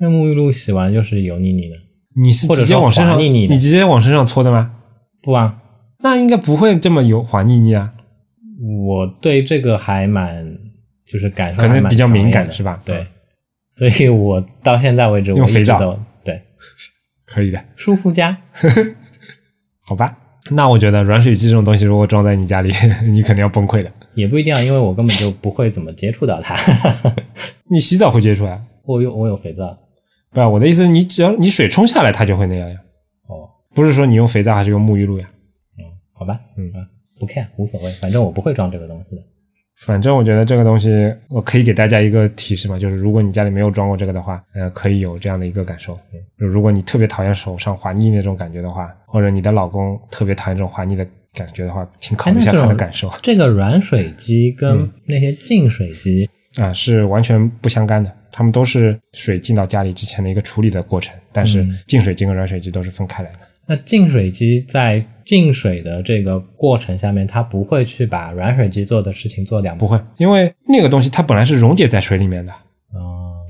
[0.00, 1.74] 因为沐浴露洗完就是油腻腻的。
[2.20, 4.72] 你是直接往身上，你直接往身上搓的吗？
[5.22, 5.58] 不啊，
[6.00, 7.92] 那应该不会这么油滑腻腻啊。
[8.86, 10.58] 我对这个还蛮，
[11.10, 12.80] 就是感受可能比较敏感是吧？
[12.84, 13.06] 对，
[13.72, 16.40] 所以我到现在为止用肥皂，对，
[17.24, 18.36] 可以的，舒肤佳。
[19.80, 20.16] 好吧，
[20.50, 22.70] 那我觉得软水机这种东西如果装在你家里，
[23.08, 23.90] 你肯定要崩溃的。
[24.14, 26.54] 也不一定啊，因为我根本就不会怎么接触到它。
[27.70, 28.60] 你洗澡会接触啊？
[28.84, 29.78] 我有我有肥皂。
[30.30, 32.76] 不是我的意思，你只要你水冲下来，它就会那样呀。
[33.28, 35.26] 哦，不是说你用肥皂还是用沐浴露呀？
[35.78, 36.70] 嗯，好吧，嗯
[37.18, 39.22] 不看无所谓，反正我不会装这个东西的。
[39.80, 40.90] 反正我觉得这个东西，
[41.28, 45.98] 我可以给大家一个提示嘛，就是如果你家里没有装过这个的话，呃，可以有这样的一个感受。
[46.38, 53.08] 就如果你特别讨厌手上滑腻那种感觉的话，或者你的老公特别讨厌这种滑腻的感觉的话，请考虑一下他的感受。
[53.22, 63.38] 这个软水机跟那些净水机啊是完全不相干的，它们都是水进到家里之前的一个处理的过程，但是净水机跟软水机都是分开来的。
[63.66, 72.50] 那净水机在净水的这个过程下面，它不会去把软水机做的事情做两不会，因为那个东西它本来是溶解在水里面的。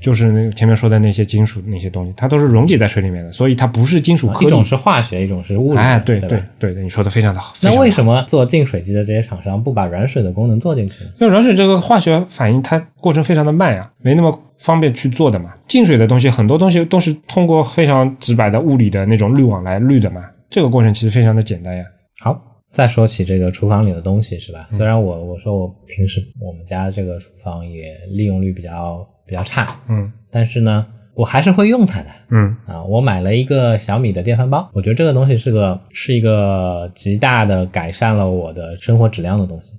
[0.01, 4.45] 就是那前面说的那些金属那些东西，它都是溶解在水里面的，所以它不是金属颗粒。
[4.45, 5.77] 一种是化学，一种是物理。
[5.77, 7.53] 哎，对对对对，你说的非常的好。
[7.61, 11.09] 那为什么做净水机的这些厂商不把软水的功能做进去呢？
[11.19, 15.53] 因为软水这个化学反应它过程非常的慢呀，没那么方便去做的嘛。
[15.67, 21.85] 净水的东西很多东西都是通过非常直白的物理的那种滤网来滤的嘛，这个过程其实非常的简单呀。
[22.19, 22.39] 好，
[22.71, 24.67] 再说起这个厨房里的东西是吧？
[24.71, 29.07] 虽然我我说我平时我们家这个厨房也利用率比较。
[29.29, 39.75] 比较差，嗯，但是呢，我还是会用它的，嗯啊，我买了一个小米的电饭煲，我觉得这个东西是个是一个极大的改善了我的生活质量的东西。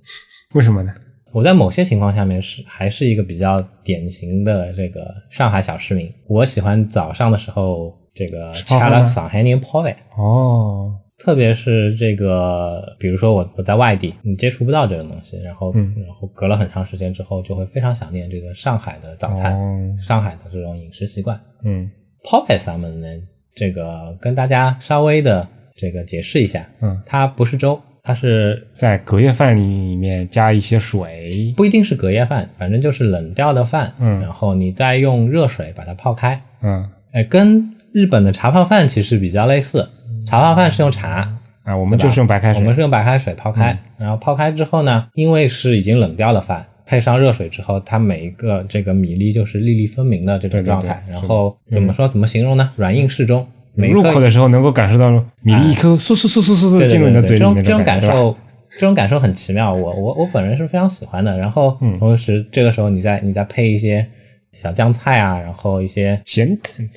[0.54, 0.94] 为什么呢？
[1.32, 10.96] 我在某些情况下面是还是一个比较典型的这个上海小市民，我喜欢早上的时候这个掐了上海人泡饭哦。
[11.18, 21.38] 特别是这个，比如说我我在外地，你接触不到这个东西，然后然后隔了很长时间之后，就会非常想念这个上海的早餐，上海的这种饮食习惯。
[21.64, 21.90] 嗯。
[22.22, 23.06] P e s 们呢，
[23.54, 39.88] 这个跟大家稍微的这个解释一下，嗯，它不是粥，它是在隔夜饭里面加一些水，不一定是隔夜饭，反正就是冷掉的饭，嗯，然后你再用热水把它泡开，嗯，哎，跟日本的茶泡饭其实比较类似。
[40.24, 51.02] 茶泡饭是用茶啊，我们就是用白开水，我们是用白开水泡开，然后泡开之后呢，因为是已经冷掉的饭，配上热水之后，它每一个这个米粒就是粒粒分明的这种状态。
[51.08, 52.70] 然后怎么说怎么形容呢？
[52.76, 53.46] 软硬适中。
[53.76, 55.10] 入口的时候能够感受到
[55.42, 58.36] 米粒一颗嗖嗖嗖嗖嗖嗖进入你的嘴里面这种感受，
[58.72, 59.72] 这种感受很奇妙。
[59.72, 61.36] 我我我本人是非常喜欢的。
[61.38, 64.06] 然后同时这个时候你再你再配一些
[64.52, 66.88] 小酱菜啊，然后一些咸蛋。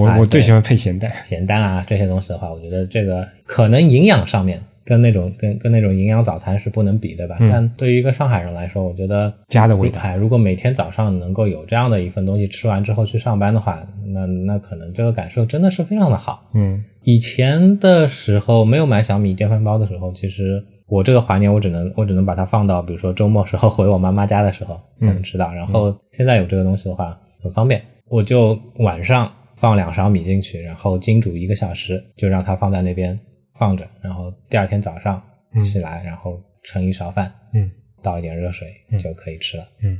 [0.00, 7.36] 我我最喜欢配咸蛋，咸蛋啊这些东西的话，我觉得这个可能营养上面跟那种跟跟那种营养早餐是不能比，对吧？
[7.48, 10.00] 但对于一个上海人来说，我觉得家的味道。
[10.16, 16.42] 如果每天早上能够有这样的一份东西吃完之后去上班的话，那那可能这个感受真的是非常的好。
[16.54, 25.52] 嗯，以前的时候没有买小米电饭煲的时候，其实我这个怀念我只能我只能把它放到比如说周末时候回我妈妈家的时候才能吃到。
[25.52, 29.30] 然后现在有这个东西的话很方便，我就晚上。
[29.60, 33.18] 放两勺米进去，然后精煮一个小时，就让它放在那边
[33.56, 35.22] 放着，然后第二天早上
[35.60, 37.70] 起来，然后盛一勺饭，嗯，
[38.02, 39.98] 倒一点热水就可以吃了，嗯，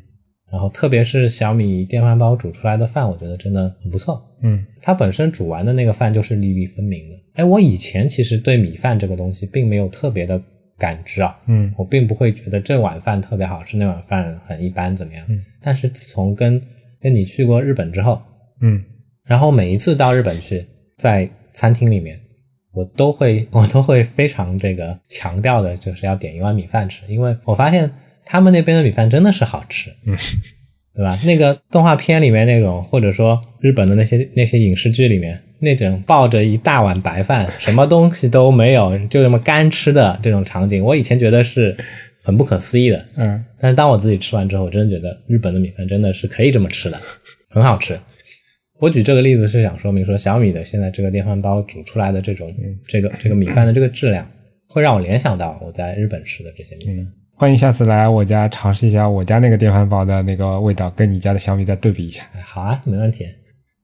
[0.50, 7.16] 然后特别是小米电饭煲煮出来的饭，我觉得真的很不错，嗯，它本身煮完的那个饭就是粒粒分明的。
[7.34, 10.42] 哎，我以前其实对米饭这个东西并没有特别的
[10.78, 16.58] 感知啊，嗯，我并不会觉得这碗饭特别好吃，那碗饭很一般怎么样，嗯，但是自从跟
[16.98, 18.22] 跟你去过日本之后，
[18.62, 18.82] 嗯。
[19.30, 20.66] 然后每一次到日本去，
[20.98, 22.18] 在餐厅里面，
[22.72, 27.88] 我都会 我都会非常这个强调的，就是要点一碗米饭吃，因为我发现
[28.24, 30.16] 他们那边的米饭真的是好吃，嗯，
[30.96, 31.16] 对吧？
[31.24, 41.76] 那个动画片里面那种，或者说日本的那些那些影视剧里面那种抱着一大碗白饭，什么东西都没有，就这么干吃的这种场景，我以前觉得是
[42.20, 47.00] 很不可思议的，嗯，但是当我自己吃完之后，我真的觉得日本的米饭真的是可以这么吃的，
[47.48, 47.96] 很好吃。
[48.80, 52.50] 我举这个例子是想说明说，小米的现在这个电饭煲煮出来的这种
[52.88, 54.26] 这个这个米饭的这个质量，
[54.68, 57.06] 会让我联想到我在日本吃的这些米饭。
[57.36, 62.24] 欢迎下次来我家尝试一下我家那个电饭煲的那个味道，跟你家的小米再对比一下。
[62.42, 63.26] 好啊，没问题。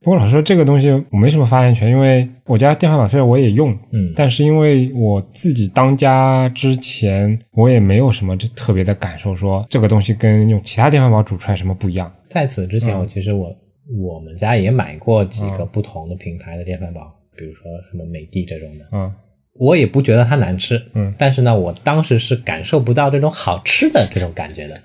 [0.03, 12.11] 不过老实说，这个东西我没什么发言权，因为我家电饭煲虽然我也用，嗯，但是因为我自己当家之前，我也没有什么特别的感受，说这个东西跟用其他电饭煲煮出来什么不一样。
[12.29, 13.55] 在此之前，我其实我
[13.89, 19.13] 我们家也买过几个不同的品牌的电饭煲，比如说什么美的这种的，嗯，
[19.53, 24.81] 我也不觉得它难吃，嗯，但是呢，我当时是感受不到这种好吃的这种感觉的。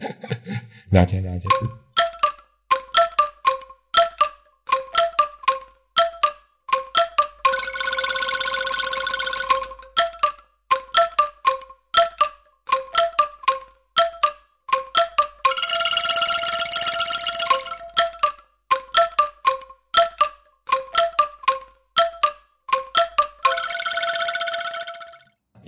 [0.91, 1.47] 了 解了解。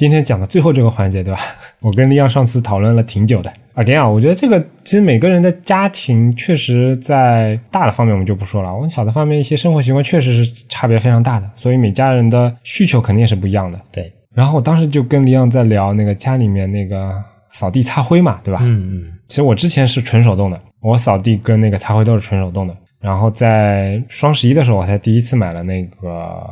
[0.03, 1.39] 今天讲的最后这个环节，对吧？
[1.79, 3.81] 我跟利昂上次讨论了挺久的啊。
[3.81, 13.79] 这样，我觉得这个其实每个人的家庭确实在大的方面我们就不说了，我们小的方面一些生活习惯确实是差别非常大的，所以每家人的需求肯定也是不一样的。
[13.93, 14.11] 对。
[14.35, 17.13] 然后我当时就跟李昂在聊那个家里面那个
[17.51, 18.59] 扫地擦灰嘛，对吧？
[18.63, 19.03] 嗯嗯。
[19.29, 22.75] 其实我之前是纯手动的，我扫地跟那个擦灰都是纯手动的。
[22.99, 26.43] 然后在双十一的时候，我才第一次买了那个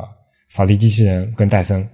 [0.48, 1.86] 扫地机器人跟戴森。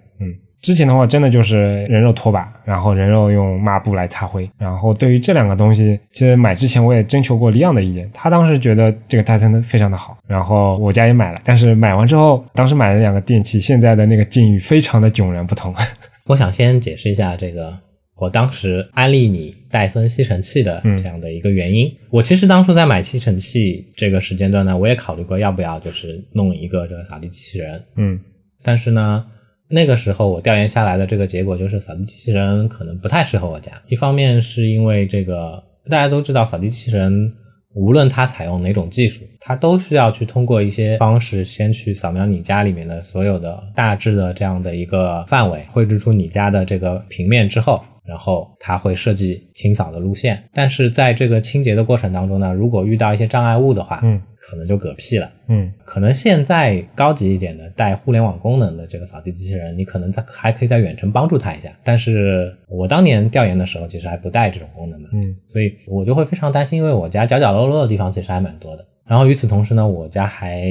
[0.59, 0.61] 嗯。
[0.61, 4.51] 之前的话，真的就是人肉拖把，然后人肉用抹布来擦灰。
[4.59, 10.19] 然后对于这两个东西，其实买之前我也征求过李昂的意见，他当时觉得这个戴森非常的好。
[10.27, 15.73] 然后我家也买了，但是买完之后，当时买了两个电器，现在的那个境遇非常的迥然不同。
[16.27, 17.79] 我想先解释一下这个，
[18.17, 21.91] 我当时安利你戴森吸尘器的这样的一个原因。
[22.11, 27.81] 我其实当初在买吸尘器这个时间段呢，我也考虑过要不要就是弄一个这个扫地机器人。
[27.95, 28.19] 嗯，
[28.65, 29.25] 但是呢。
[29.71, 33.73] 那个时候我调研下来的这个结果就是扫地机器人可能不太适合我家。
[33.89, 37.33] 一方面是因为这个大家都知道，扫地机器人
[37.75, 47.85] 无论它采用哪种技术，它都需要去通过一些方式先去扫描你家里面的所有的大致的这样的一个范围，绘制出你家的这个平面之后。
[48.09, 70.67] 然后它会设计清扫的路线，但是在这个清洁的过程当中呢，如果遇到一些障碍物的话，嗯，可能就嗝屁了，嗯，可能现在高级一点的带互联网功能的这个扫地机器人，你可能在还可以在远程帮助它一下，但是我当年调研的时候其实还不带这种功能的，嗯，所以我就会非常担心，因为我家角角落落的地方其实还蛮多的，然后与此同时呢，我家还。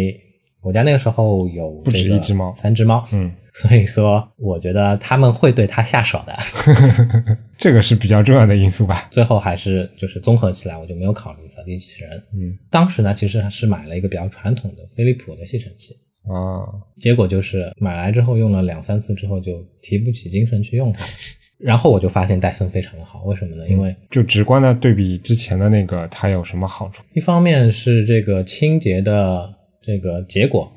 [0.62, 6.36] 我家那个时候有不止一只猫，三只猫，嗯，所以说我觉得他们会对它下手的，
[7.58, 9.08] 这个是比较重要的因素吧。
[9.12, 12.12] 最后还是就是综合起来，我就没有考虑扫地机器人。
[12.34, 15.94] 嗯，当时呢其实是买了一个比较传统的飞利浦的吸尘器
[16.24, 16.68] 啊，
[17.00, 21.06] 结果就是买来之后用了两三次之后就提不起精神去用它，
[21.58, 23.66] 然后我就发现戴森非常的好，为什么呢？
[23.70, 27.04] 因为就直观的对比之前的那个，它有什么好处？
[27.14, 29.56] 一方面是这个清洁的。
[29.88, 30.70] 这个结果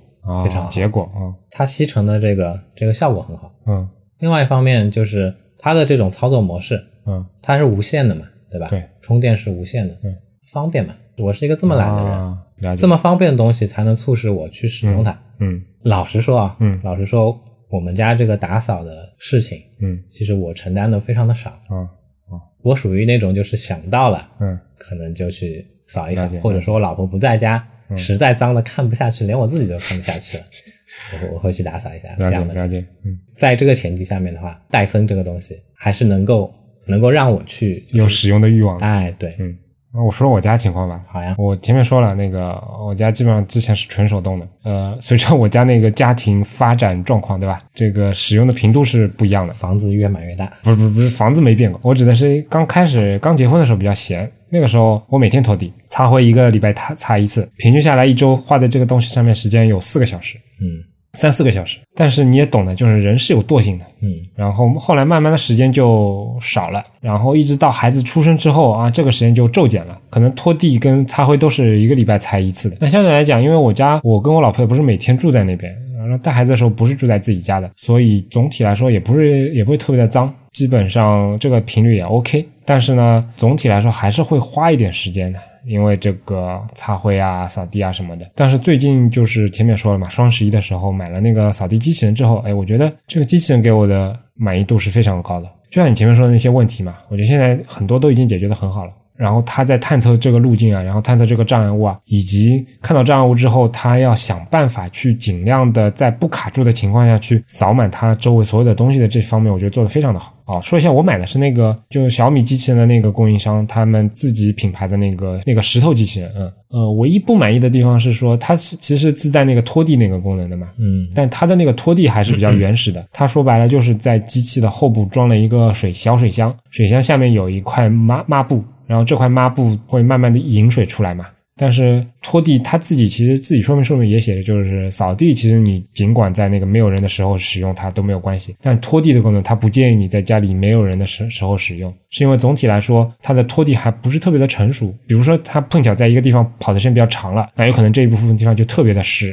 [0.45, 3.53] 非常好，结果啊，它吸尘的这个这个效果很好。
[3.67, 3.89] 嗯，
[4.21, 8.69] 另外一方面就是它的这种操作模式，嗯，它是无线的嘛，对吧？
[8.69, 10.17] 对，充电是无线的，嗯，
[10.53, 10.95] 方便嘛。
[11.19, 12.13] 我是一个这么懒的人，
[12.59, 15.21] 了解，这么方便的东西才能促使我去使用它。
[15.41, 17.37] 嗯，老实说啊，嗯，老实说，
[17.69, 21.51] 我们家这个打扫的事情，嗯，其实我承担的非常的少。
[21.51, 21.83] 啊
[22.31, 27.67] 啊，我属于那种就是想到了，嗯，可能就去扫一扫，或者说我老婆不在家。
[27.97, 30.45] 实在脏的看不下去，连我自己都看不下去了，
[31.23, 32.09] 我我会去打扫一下。
[32.19, 36.53] 这样的了解，嗯，在这个前提下面的话，戴森这个东西还是能够
[36.87, 38.79] 能够让我去有使用的欲望。
[38.79, 39.57] 哎，对，嗯，
[39.93, 41.01] 那我说我家情况吧。
[41.09, 42.53] 好呀，我前面说了，那个
[42.87, 47.59] 我家基本上之前是纯手动的，呃，随着我家那个家庭发展状况，对吧？
[47.75, 49.53] 这个使用的频度是不一样的。
[49.55, 54.31] 房子越买越大，不是不是不是，房子没变过，我指的是刚开始刚结婚的时候比较闲。
[54.51, 60.83] 那个时候我每天拖地，擦灰一个礼拜擦擦一次，平均下来一周花在这个东西上面时间有四个小时，嗯，
[61.15, 61.79] 三四个小时。
[61.95, 64.11] 但是你也懂的，就是人是有惰性的，嗯。
[64.35, 72.77] 然后后来慢慢的时间就少了，然后一直到孩子出生之后啊，这个时间就骤减了，可能拖地跟擦灰都是一个礼拜擦一次的。
[72.81, 80.35] 那相对来讲，因为我家我跟我老婆也不是每天住在那边，然后带孩子的时候不是住在自己家的，所以总体来说也不是也不会特别的脏。
[80.53, 88.29] 基本上这个频率也 OK，但是呢，总体来说还是会花一点时间的，因为这个擦灰啊、扫地啊什么的。
[88.35, 95.49] 但是最近就是前面说了嘛，双十一的时候买了那个扫地机器人之后，哎，我觉得这个机器人给我的满意度是非常高的。
[95.71, 98.93] 就像你前面说的那些问题嘛，我觉得现在很多都已经解决的很好了。
[99.21, 110.59] 然后他在探测这个路径啊，然后探测这个障碍物啊，以及看到障碍物之后，他要想办法去尽量的在不卡住的情况下去扫满它周围所有的东西的这方面，我觉得做的非常的好啊。
[110.63, 123.05] 说一下，我买的是那个就小米机器人的那个供应商他们自己品牌的那个那个石头机器人，嗯呃，唯一不满意的地方是说它是其实自带那个拖地那个功能的嘛，嗯，但它的那个拖地还是比较原始的。
[123.13, 128.65] 它说白了就是在机器的后部装了一个水小水箱，水箱下面有一块抹抹布。
[128.91, 131.25] 然后这块抹布会慢慢的引水出来嘛？
[131.57, 138.57] 但是拖地它自己其实自己说明书里面也写的就是扫地，其实你尽管在那个没有人的时候使用它都没有关系。
[138.61, 144.93] 但拖地的功能它不建议你在家里没有人的时时候使用，是因为总体来说它的拖地还不是特别的成熟。
[145.07, 149.33] 比如说它碰巧在一个地方跑的时间比较长了，那有可能这一部分地方就特别的湿，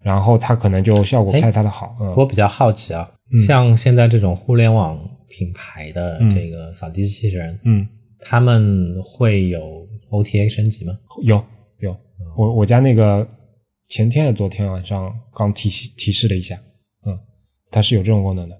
[0.00, 1.96] 然后它可能就效果不太它的好。
[2.00, 3.08] 嗯我比较好奇啊，
[3.46, 4.96] 像现在这种互联网
[5.28, 7.88] 品牌的这个扫地机器人，嗯。
[8.20, 10.92] 他们会有 OTA 升级吗？
[11.24, 11.42] 有
[11.80, 11.96] 有，
[12.36, 13.26] 我我家那个
[13.88, 16.56] 前天还是昨天晚上刚提提示了一下，
[17.06, 17.18] 嗯，
[17.70, 18.58] 它是有这种功能的，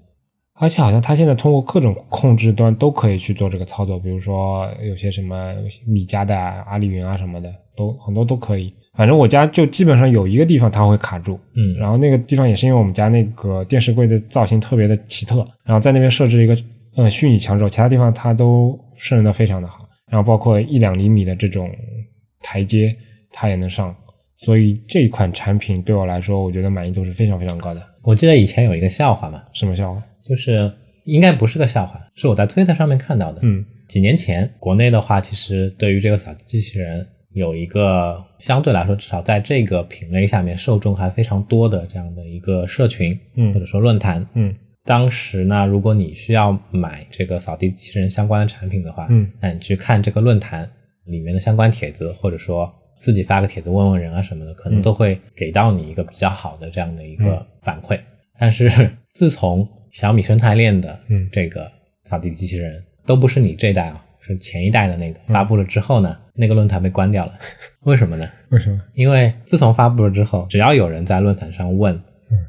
[0.54, 5.54] 而且好像它现在通过各种控制端都可以去做这个操作，比如说有些什么
[5.86, 8.72] 米家的、阿里云啊什么的，都很多都可以。
[8.94, 16.56] 反正我家就基本上有一个地方它会卡住，嗯，然后那个地方也是因为我们家那个电视柜的造型特别的奇特，然后在那边设置一个。
[16.96, 19.78] 嗯，虚拟墙之后，其他地方它都胜任的非常的好，
[20.10, 21.70] 然后包括一两厘米的这种
[22.40, 22.90] 台阶，
[23.30, 23.94] 它也能上，
[24.38, 27.82] 所以这款产品对我来说，我觉得满意度是非常非常高的。
[28.02, 30.02] 我记得以前有一个笑话嘛，什么笑话？
[30.24, 30.72] 就是
[31.04, 33.40] 应该不是个笑话，是我在推特上面看到的。
[33.42, 44.54] 嗯，几年前国内的话，其实对于这个扫地机器人有一个相对来说，至少在这个品类下面受众还非常多的这样的一个社群，嗯，或者说论坛，嗯。
[44.86, 50.70] 当时呢，如果你需要买这个扫地机器人相关的产品的话，嗯，那你去看这个论坛
[51.06, 57.98] 里面的相关帖子，或者说自己发个帖子问问人啊什么的，可能都会给到你一个比较好的这样的一个反馈。
[58.38, 58.70] 但是
[59.12, 60.96] 自从小米生态链的
[61.32, 61.68] 这个
[62.04, 67.32] 扫地机器人都不是你这代啊，是前一代的那个发布了之后呢，那个论坛被关掉了。
[67.82, 68.28] 为什么呢？
[68.50, 68.80] 为什么？
[68.94, 72.00] 因为自从发布了之后，只要有人在论坛上问。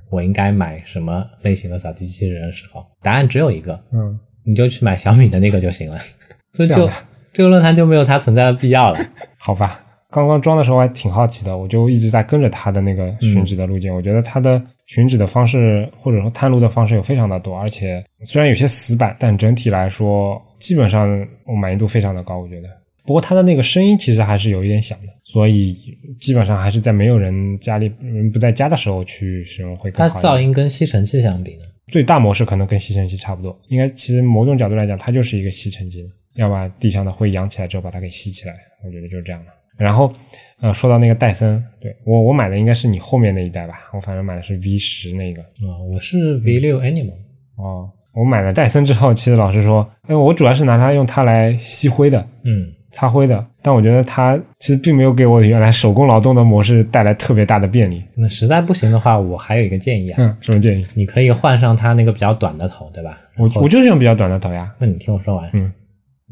[0.09, 5.97] 我应该买什么类型的扫地机器人的时候，答案只有一个，嗯，你就去买小米的那个就行了。
[6.53, 6.89] 所以就
[7.34, 8.99] 这个论坛就没有它存在的必要了。
[9.38, 13.93] 好吧，刚刚装的时候还挺好奇的，我就一直在跟着它的那个寻址的路径。
[13.93, 21.07] 我觉得它的寻址的方式或者说探路的方式有非常的多，而且虽然有些死板，但整体来说基本上
[21.45, 22.39] 我满意度非常的高。
[22.39, 22.67] 我觉得。
[23.08, 25.74] 不过它的那个声音其实还是有一点响的，所以
[26.20, 30.22] 基本上还是在没有人家里人不在家的时候去使用会更好。
[30.22, 31.62] 它噪音跟吸尘器相比呢？
[31.88, 36.05] 最大模式可能跟吸尘器差不多，应该其实某种角度来讲，它就是一个吸尘机，
[36.36, 38.53] 要把地上的灰扬起来之后把它给吸起来。
[38.86, 39.51] 我觉得就是这样的。
[39.78, 40.14] 然后，
[40.60, 43.76] 呃，说到那个戴森，对我我买的应该是你后面那一代吧？
[43.93, 45.41] 我反正买的是 V 十那个。
[45.41, 47.14] 啊，我是 V 六 Animal。
[47.55, 52.28] 哦，我买了戴森之后，其实老实说，哎，我主要是拿它用它来吸灰的。
[52.43, 52.74] 嗯。
[52.91, 58.03] 擦灰的，但我觉得它其实并没有给我原来手工劳动的模式带来特别大的便利。
[58.15, 60.15] 那实在不行的话，我还有一个建议啊。
[60.19, 60.85] 嗯，什么建议？
[60.93, 63.17] 你可以换上它那个比较短的头，对吧？
[63.38, 64.73] 我我就是用比较短的头呀。
[64.79, 65.49] 那你听我说完。
[65.53, 65.71] 嗯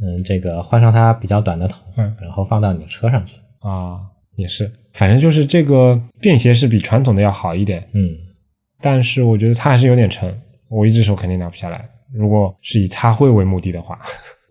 [0.02, 4.00] 嗯，这个换上它比较短的头，嗯，然后放到你的车上去啊，
[4.36, 7.82] 也是，反正就是这个便携是比传统的要好一点。
[7.94, 8.10] 嗯，
[8.82, 10.38] 但是我觉得它还是有点沉，
[10.70, 11.90] 我一只手肯定拿不下来。
[12.14, 13.98] 如果是以擦灰为目的的话，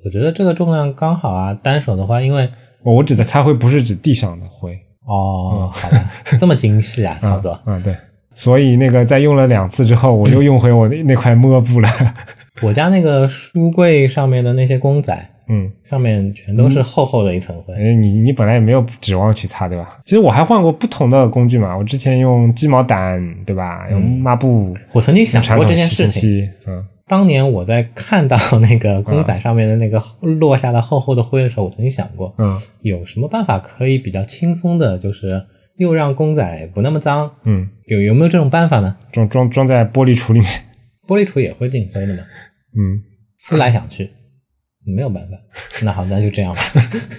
[0.05, 1.55] 我觉得这个重量刚好啊。
[1.63, 2.49] 单手的话，因为
[2.83, 6.07] 我指的擦灰不是指地上的灰哦，好的，
[6.39, 7.95] 这么精细啊 操作，嗯对，
[8.35, 11.89] 所以那个在用了两次之后，我又用回我那那块抹布了。
[12.63, 15.13] 我家那个书柜上面的那些公仔，
[15.49, 17.75] 嗯，上面全都是厚厚的一层灰。
[17.77, 19.99] 嗯，你你本来也没有指望去擦对吧？
[20.05, 23.89] 其实我还换过不同的工具嘛，我之前用鸡毛掸对吧？
[23.91, 26.85] 用抹布，我曾经想过这件事情，嗯。
[27.07, 35.43] 当年我在看到那个公仔上面的那个落下的厚厚的灰的时候，我曾经想过，嗯，有什么办法可以比较轻松的，就是
[35.77, 38.97] 又让公仔不那么脏，嗯，有有没有这种办法呢？
[39.13, 40.49] 装装装在玻璃橱里面，
[41.07, 42.23] 玻璃橱也会进灰的嘛？
[42.77, 43.03] 嗯，
[43.39, 44.11] 思来想去，
[44.87, 45.37] 没有办法。
[45.83, 46.61] 那好，那就这样吧，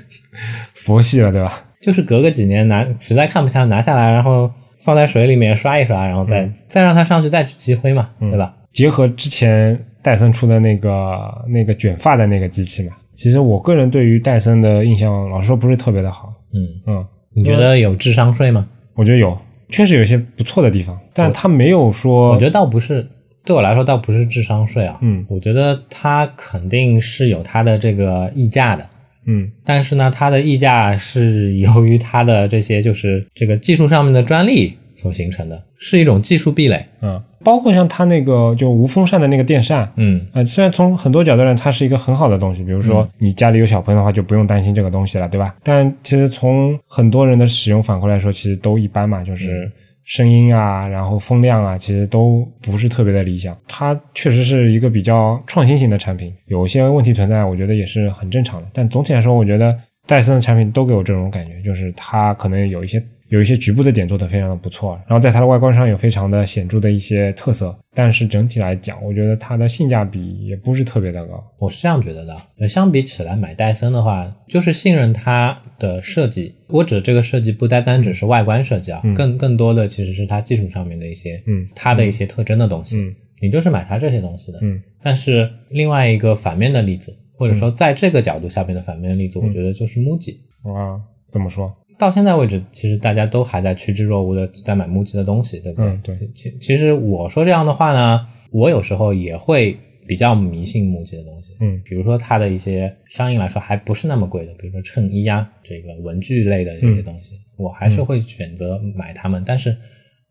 [0.74, 1.68] 佛系了，对吧？
[1.82, 4.52] 就是隔个几年拿，实在看不下，拿下来，然后
[4.84, 8.56] 放在水里面刷一刷，然后再再让它上去再去积灰嘛，对吧？
[8.76, 16.34] 结合之前戴森出的那个那个卷发的那个机器嘛，其实我个人对于戴森的印象，老实说不是特别的好。
[16.54, 18.68] 嗯嗯，你觉得有智商税吗？
[18.94, 19.38] 我觉得有，
[19.70, 22.32] 确实有一些不错的地方，但它没有说。
[22.34, 23.08] 我觉得倒不是，
[23.46, 25.00] 对我来说倒不是智商税啊。
[25.02, 28.86] 嗯，我觉得它肯定是有它的这个溢价的。
[29.26, 36.86] 嗯，但是呢，它的溢价是由于它的这些就是这个技术上面的专利所形成的，是一种技术壁垒。
[37.02, 45.56] 嗯，包括像它那个就无风扇的那个电扇，嗯，呃，虽然从很多角度上它是一个很好的东西，比如说你家里有小朋友的话就不用担心这个东西了，对吧？
[45.64, 49.72] 但其实从很多人的使用反馈来说，其实都一般嘛，就是。
[50.08, 53.52] 声音啊，然后风量啊，其实都不是特别的理想。
[53.68, 58.68] 它确实是一个比较创新型的产品，有一些问题存在，我觉得也是很正常的。
[58.72, 63.04] 但总体来说，我觉得戴森的产品都给我这种感觉，就是它可能有一些。
[63.30, 71.44] 有一些局部的点做得非常的不错，然后在它的外观上有非常的显著的一些特色，但是整体来讲，我觉得它的性价比也不是特别的高。
[71.60, 76.54] 我是这样觉得的，相比起来买戴森的话，就是信任它的设计。
[76.68, 82.98] 我指的这个设计不单单只是外观设计啊，更更多的其实是它技术上面的一些，嗯，它的一些特征的东西。
[82.98, 84.60] 嗯，你就是买它这些东西的。
[84.62, 90.38] 嗯，但是另外一个反面的例子，或者说在这个角度下面的反面的例子，我觉得就是 MUJI。
[90.74, 91.76] 啊，怎么说？
[91.98, 95.92] 到现在为止，其实大家都还在趋之若鹜的在买 MUJI 的东西，对不对？
[95.92, 96.30] 嗯，对。
[96.34, 99.78] 其其实我说这样的话呢，我有时候也会
[100.08, 101.54] 比较迷信 MUJI 的东西。
[101.62, 109.42] 嗯，比如说它的一些相应来说还不是那么贵的，比如说衬衣啊，这个文具类的这些东西，我还是会选择买它们。
[109.46, 109.76] 但是，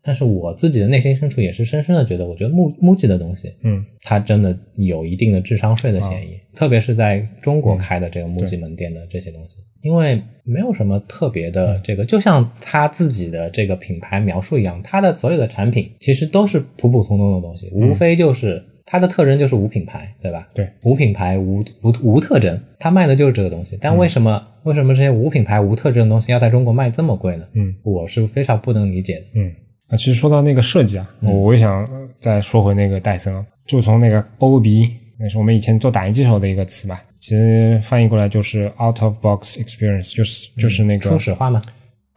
[0.05, 9.57] 但是我自己的内心深处也是深深的觉得，我觉得 MU MUJI 的东西，嗯，它真的有一定的智商税的嫌疑，特别是在中国开的这个 MUJI 门店的这些东西。
[9.81, 20.47] 因为没有什么特别的，这个就像他自己的这个品牌描述一样，他的所有的产品其实都是普普通通的东西，无非就是它的特征就是无品牌，对吧？
[20.55, 23.77] 对，无品牌无无无特征，它卖的就是这个东西。
[23.79, 27.45] 但为什么为什么这些无品牌无特征的东西要在中国卖这么贵呢？
[27.53, 29.25] 嗯，我是非常不能理解的。
[29.35, 29.51] 嗯，
[29.87, 31.87] 啊，其实说到那个设计啊，我我也想
[32.19, 34.89] 再说回那个戴森啊，就从那个 O B，
[35.19, 37.01] 那是我们以前做打印机时候的一个词吧。
[37.19, 41.61] 其实翻译过来就是 out of box experience，就是就是那个初始化嘛，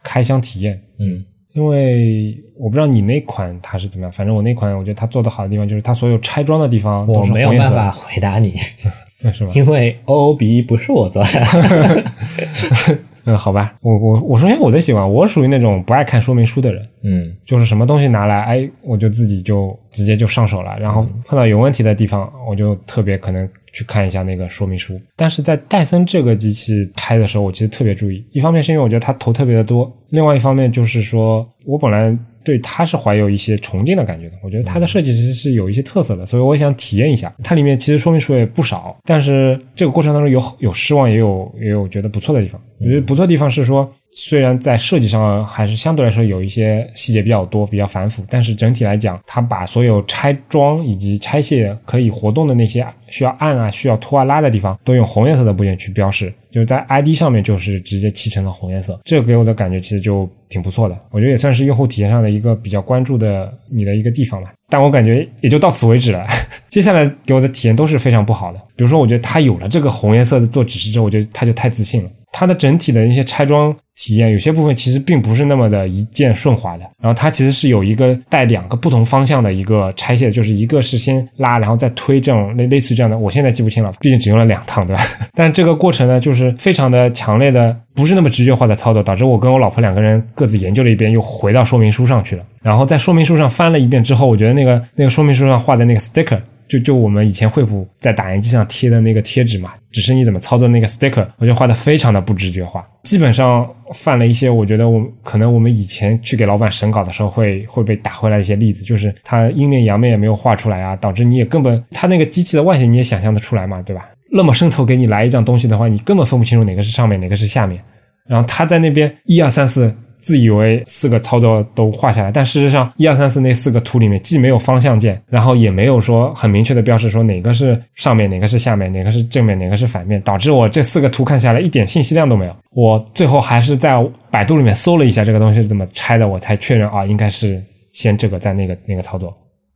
[0.03, 0.79] 开箱体验。
[0.99, 1.23] 嗯，
[1.53, 8.53] 因为我不知道你那款它是怎么样，反正我那款我觉得它做的好的地方就是它所有拆装的地方都是我没有办法回答你，
[9.23, 9.53] 为什么？
[9.53, 12.03] 因为 O O B 不是我做的。
[13.29, 24.99] 嗯，好吧，我我我首先我的习惯，我属于那种不爱看说明书的人，嗯，就是什么东西拿来，哎，我就自己就直接就上手了，然后碰到有问题的地方，我就特别可能去看一下那个说明书。
[25.15, 32.17] 但是在戴森这个机器开的时候，我其实特别注意，一方面是因为我觉得它头特别的多，另外一方面就是说我本来。
[32.41, 37.29] 对它是怀有一些崇敬的感觉的，我觉得它的设计其实是有一些特色的，所以我想体验一下。
[37.43, 42.59] 它里面其实说明书也不少，但是这个过程当中有有失望，也有也有觉得不错的地方。
[42.81, 58.99] 我觉得不错的地方是说，虽然在设计上还是相对来说有一些细节比较多、比较繁复，但是整体来讲，它把所有拆装以及拆卸可以活动的那些需要按啊、需要拖啊、拉的地方，都用红颜色的部件去标示，就是在 ID 上面就是直接漆成了红颜色。
[59.03, 60.29] 这个给我的感觉其实就。
[60.49, 64.51] 挺不错的，我觉得也算是用户体验上的一个比较关注的你的一个地方吧。
[64.67, 66.25] 但我感觉也就到此为止了，
[66.69, 68.57] 接下来给我的体验都是非常不好的。
[68.75, 72.09] 比如说，我觉得它有了这个红颜色的做指示之后，我觉得它就太自信了。
[72.31, 76.83] 它的整体的一些拆装体验，有些部分其实并不是那么的一键顺滑的。
[77.01, 83.17] 然后它其实是有一个带两个不同方向的一个拆卸，就是一个是先拉，然后再推，这种类类似这样的。
[83.17, 85.03] 我现在记不清了，毕竟只用了两趟，对吧？
[85.35, 92.43] 但这个过程呢，就是非常的强烈的，不是那么直觉化的操作，导致我跟我老婆两个人各自研究了一遍，又回到说明书上去了。
[92.61, 96.39] 然后在说明书上翻了一遍之后，我觉得那个那个说明书上画的那个 sticker。
[96.69, 114.05] 就就我们以前惠普在打印机上贴的那个贴纸嘛，只是你怎么操作那个 sticker，我觉得画的非常的不直觉化，基本上犯了一些我觉得我可能我们以前去给老板审稿的时候会会被打回来一些例子，就是他阴面阳面也没有画出来啊，导致你也根本他那个机器的外形你也想象得出来嘛，对吧？
[114.31, 117.83] 那么伸头给你来一张东西的话，你根本分不清楚哪个是上面哪个是下面，
[118.27, 119.91] 然后他在那边一二三四。
[120.19, 132.55] 自以为四个操作都画下来，但事实上一二三四那四个图里面既没有方向键，然后也没有说很明确的标识说哪个是上面，哪个是下面，哪个是正面，哪个是反面，导致我这四个图看下来一点信息量都没有。
[132.71, 133.97] 我最后还是在
[134.29, 137.63] 百度里面搜了一下这个东西是怎么拆的，我才确认啊，应该是
[137.93, 139.33] 先这个再那个那个操作。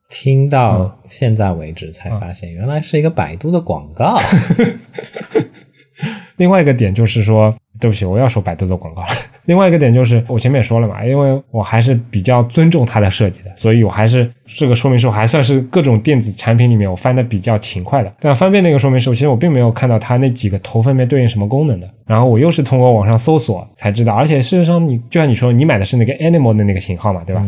[0.09, 4.19] 听到现在为止才发现，原来是一个百度的广告。
[6.37, 7.55] 另外一个点就是说。
[7.83, 9.09] 对不起，我要说百度的广告了。
[9.43, 18.09] 另外一个点就是，我前面也说了嘛，因为我还是比较尊重它的设计的，所以我还是这个说明书还算是各种电子产品里面我翻的比较勤快的。
[18.21, 21.89] 但翻遍那个说明书，其实我并没有看到它那几个头分别对应什么功能的。
[22.05, 27.45] 然后我又是通过网上搜索才知道，而且事实上，你就像你说，你买的是那个 Animal 的那个型号嘛，对吧？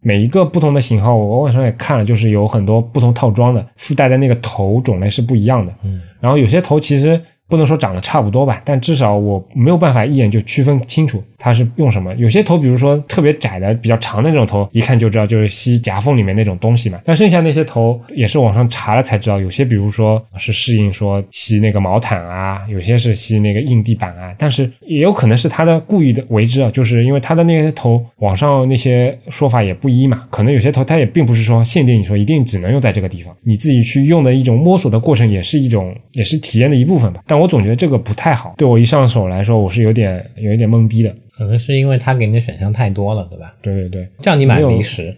[0.00, 5.72] 每一个不同的型号，我网上也看了，就是有很多不同套装的，附带的那个头种类是不一样的。
[5.82, 7.18] 嗯，然后有些头其实。
[7.48, 12.14] 不能说长得差不多吧，但至少我没有办法一眼就区分清楚它是用什么。
[12.16, 17.00] 有些头，比如说特别窄的、比较长的那种头，一看就知道就是吸夹缝里面那种东西嘛。
[17.04, 24.34] 但剩下那些头也是网上查了才知道，有些比如说是适应说吸那个毛毯啊，有些是吸那个硬地板啊。
[24.36, 30.26] 但是也有可能是他的故意的为之啊，就是因为他的那些头，网上那些说法也不一嘛。
[30.30, 37.22] 可能有些头它也并不是说限定你说一定只能用在这个地方，你自己去用的一种摸索的过程，也是一种也是体验的一部分吧。
[37.26, 41.14] 但我总觉得这个不太好，对我一上手来说，我是有点有一点懵逼的。
[41.32, 43.54] 可能是因为他给你的选项太多了，对吧？
[43.62, 45.14] 对对对，叫你买零食，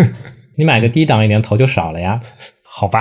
[0.56, 2.20] 你买个低档一点头就少了呀。
[2.62, 3.00] 好吧，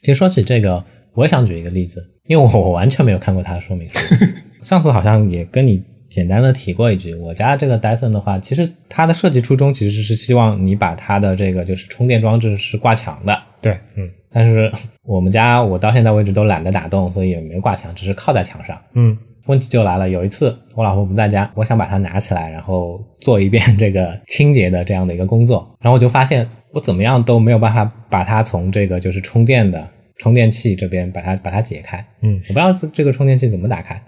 [0.00, 0.84] 其实说起这个，
[1.14, 3.98] 我也想举一个例子，因为我我完全没有看过它的说明书。
[4.62, 13.36] 上次好像也跟你简单的提过一句，我家这个戴森的话，其实它的设计初衷其实是希望你把它的这个就是充电装置是挂墙的。
[13.60, 14.08] 对，嗯。
[14.32, 14.72] 但是
[15.02, 18.80] 我们家我到现在为止都懒得打洞，所以也没挂墙，只是靠在墙上。
[18.94, 29.86] 嗯，问题就来了，有一次我老婆不在家，我想把它拿起来，然后做一遍 这个清洁的这样的一个工作，然后我就发现我怎么样都没有办法把它从这个就是充电的
[30.16, 32.02] 充电器这边把它把它解开。
[32.22, 34.02] 嗯，我不知道这个充电器怎么打开，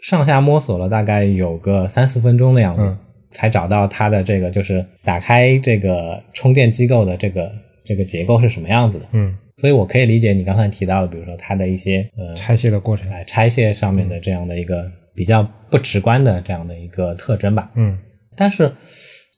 [0.00, 2.96] 上下摸索了大概有个三四分钟的样子，
[3.30, 7.50] 才找到它的这个就是打开这个充电机构的这个。
[7.90, 9.06] 这个结构是什么样子的？
[9.14, 17.68] 嗯，所以我可以理解你刚才提到的，比如说它的一些呃拆卸的过程，哎，拆卸上面的这样的一个比较不直观的这样的一个特征吧。
[17.74, 17.98] 嗯，
[18.36, 18.70] 但是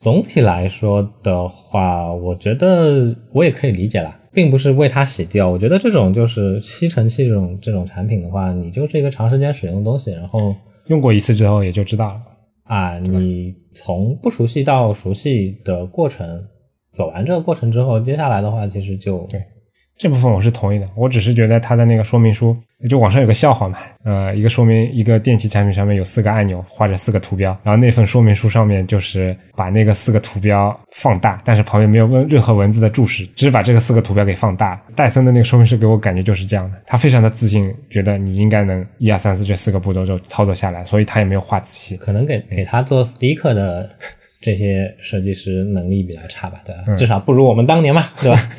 [0.02, 5.48] 总体来说的话，我觉得我也可以理解了，并不是为它洗掉。
[5.48, 10.54] 我觉得这种就是吸尘器这种这种产品的话，你就是一个长时间使用的东西，然后
[10.88, 12.20] 用过一次之后也就知道了
[12.64, 12.98] 啊。
[12.98, 16.46] 你从不熟悉到熟悉的过程。
[16.92, 19.42] 走完这个过程之后，接下来的话其实就对
[19.98, 20.86] 这部分我是同意的。
[20.96, 22.52] 我只是觉得他的那个说明书，
[22.88, 34.82] 就网上有个笑话嘛，呃，一个说明一个电器产品上面有四个按钮画着四个图标，然后那份说明书上面就是把那个四个图标放大，但是旁边没有任任何文字的注释，只是把这个四个图标给放大。
[34.96, 41.96] 戴森的那个说明书给我感觉就是这样的，他非常的自信，觉得你应该能一二三四这四个步骤就操作下来，所以他也没有画仔细。
[41.96, 43.88] 可能给给他做 sticker 的。
[44.42, 46.94] 这些设计师能力比较差吧，对吧？
[46.98, 48.50] 至少不如我们当年嘛， 对吧？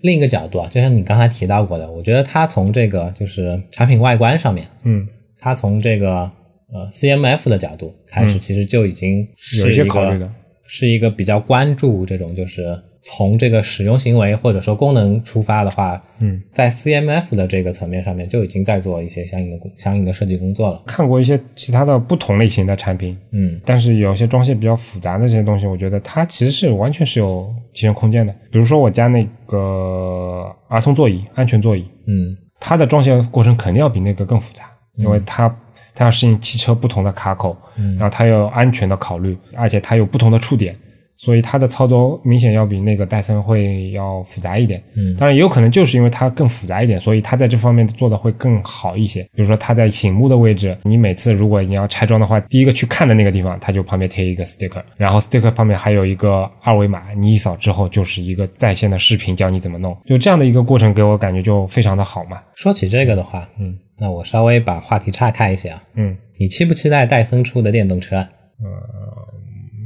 [0.00, 5.06] 另一个角度啊，就像你刚才提到过的，我觉得他从这个就是产品外观上面，嗯，
[5.38, 6.30] 他从这个
[6.72, 9.28] 呃 CMF 的角度开始，其实就已经
[9.60, 10.28] 有一些考虑的，
[10.66, 12.76] 是一个比较关注这种就是。
[13.00, 20.82] 从这个使用行为或者说功能出发的话，嗯，在 CMF 的这个层面上面就已经在做一些相应的相应的设计工作了。
[20.86, 28.34] 看过一些其他的不同类型的产品，嗯，但是有些装卸比较复杂的这些东西，我觉得它其实是完全是有提升空间的。
[28.50, 34.64] 比如说我家那个儿童座椅、安全座椅，嗯，它的装卸过程肯定要比那个更复杂，
[34.96, 35.48] 因为它
[35.94, 40.74] 它要适应汽车不同的卡口，嗯，然后它有安全的考虑，而且它有不同的触点。
[41.18, 49.22] 所以它的操作明显要比那个戴森会要复杂一点，嗯，当然也有可能就是因为它更复杂一点，所以它在这方面做的会更好一些。
[49.34, 62.40] 比如说它在醒目的位置，你每次如果你要拆装的话，第一个去看的那个地方，它就旁边贴一个 sticker，然后 sticker 旁边还有一个二维码，你一扫之后就是一个在线的视频教你怎么弄，就这样的一个过程给我感觉就非常的好嘛。
[62.54, 68.18] 说起这个的话，嗯，那我稍微把话题岔开一些啊，嗯，你期不期待戴森出的电动车？
[68.60, 69.37] 嗯。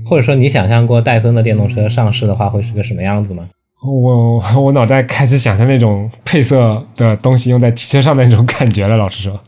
[0.05, 3.49] 或者说，你想象过戴森的电动车上市的话会是个什么样子吗？
[3.85, 8.97] 我我脑袋开始想象那种配色的东西用在汽车上的那种感觉了。
[8.97, 9.43] 老实说，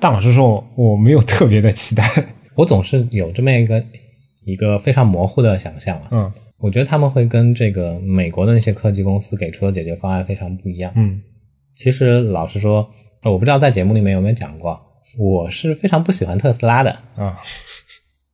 [0.00, 2.02] 但老实说，我没有特别的期待。
[2.56, 3.84] 我总是有这么一个
[4.46, 6.08] 一个非常模糊的想象啊。
[6.12, 10.90] 嗯，我觉得他们会跟这个美国的那些科技公司给出的解决方案非常不一样。
[10.96, 11.20] 嗯，
[11.76, 12.88] 其实老实说，
[13.24, 14.80] 我不知道在节目里面有没有讲过，
[15.18, 17.38] 我是非常不喜欢特斯拉的啊。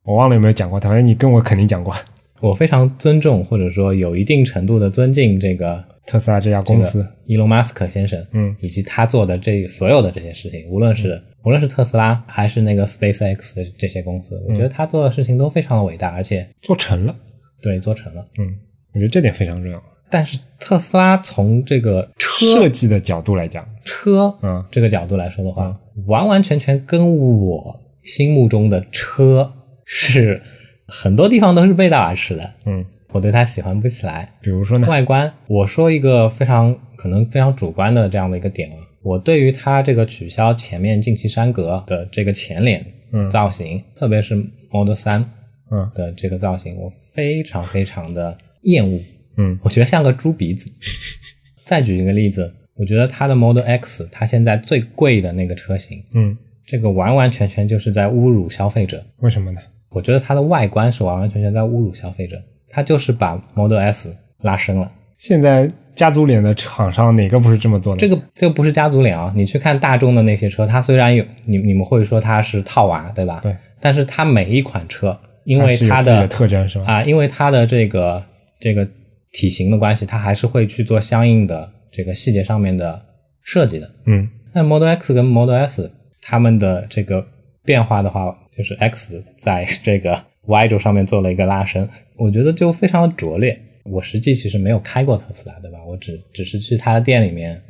[0.09, 1.95] 我忘了有没有讲过，反正你跟我肯定讲过。
[2.41, 17.15] 我非常尊重或者说有一定程度的尊敬这个特斯拉这家公司，伊隆马斯克先生，嗯，以及他做的这所有的这些事情，无论是无论是特斯拉还是那个 Space X 的这些公司，我觉得他做的事情都非常的伟大，而且做成了，
[17.61, 18.55] 对，做成了，嗯，
[18.95, 19.83] 我觉得这点非常重要。
[20.09, 29.53] 但是特斯拉从这个车设计的角度来讲，车，嗯，这个角度来说的话，完完全全跟我心目中的车。
[29.91, 30.43] 是
[30.87, 34.31] 很多地方都是背道而驰的，嗯，我对它喜欢不起来。
[34.43, 42.85] 比如说呢，外观，我说一个非常可能非常主观的这样的一个点啊，我对于它这个取消前面进气栅格的这个前脸
[43.31, 44.37] 造型，特别是
[44.71, 45.25] Model 三
[45.71, 49.01] 嗯的这个造型，我非常非常的厌恶，
[49.39, 50.71] 嗯，我觉得像个猪鼻子。
[51.65, 52.55] 再举一个例子。
[52.81, 59.05] 我觉得它的 Model X，它现在最贵的那个车型，嗯，这个完完全全就是在侮辱消费者。
[59.17, 59.61] 为什么呢？
[59.91, 62.37] 我觉得它的外观是完完全全在侮辱消费者，
[62.69, 64.91] 它就是把 Model S 拉伸了。
[65.17, 67.99] 现在家族脸的厂商哪个不是这么做的？
[67.99, 69.33] 这个这个不是家族脸啊！
[69.35, 73.41] 你去看大众的那些车，它虽然有你你们会说它是套娃，对吧？
[73.43, 73.57] 对。
[73.81, 76.85] 但是它每一款车，因为它的特征是吧？
[76.87, 78.23] 啊，因为它的这个
[78.61, 78.87] 这个
[79.33, 83.01] 体型的关系，它还是会去做相应的这个细节上面的
[83.43, 83.91] 设计的。
[84.07, 84.29] 嗯。
[84.53, 85.91] 那 Model X 跟 Model S
[86.23, 87.27] 它们的这个
[87.65, 93.57] 变化的话，就是 X 在这个 Y 轴上面做了一个拉伸，我觉得就非常的拙劣。
[93.85, 95.79] 我实际其实没有开过特斯拉，对吧？
[95.87, 97.63] 我只只是去他的店里面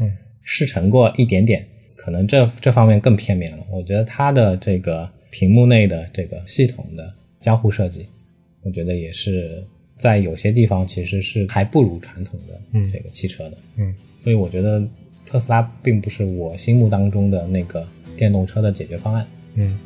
[0.43, 3.65] 试乘过一点点，可能这这方面更片面了。
[3.70, 8.06] 我觉得它的这个屏幕内的这个系统的交互设计，
[8.62, 9.62] 我觉得也是
[9.98, 12.59] 在有些地方其实是还不如传统的
[12.90, 13.59] 这个汽车的。
[13.77, 14.82] 嗯，所以我觉得
[15.27, 17.86] 特斯拉并不是我心目当中的那个
[18.16, 19.27] 电动车的解决方案。
[19.55, 19.78] 嗯。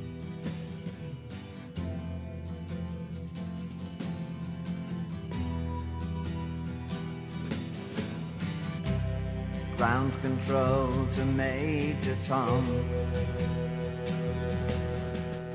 [9.82, 12.62] Ground control to Major Tom.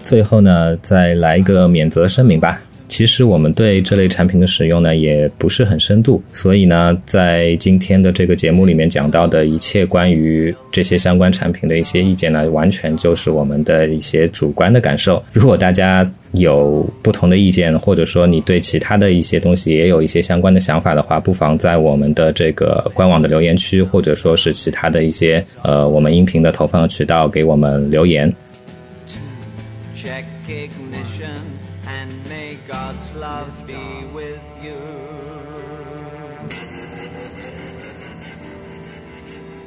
[0.03, 2.61] 最后呢，再来一个免责声明吧。
[2.87, 15.21] 其实我们对这类产品的使用呢，也不是很深度，所以呢，在今天的这个节目里面讲到的一切关于这些相关产品的一些意见呢，完全就是我们的一些主观的感受。
[15.31, 28.33] 如果大家有不同的意见，或者说你对其他的一些东西也有一些相关的想法的话，不妨在我们的这个官网的留言区，或者说是其他的一些呃我们音频的投放渠道给我们留言。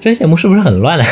[0.01, 1.07] 这节目是不是很乱啊？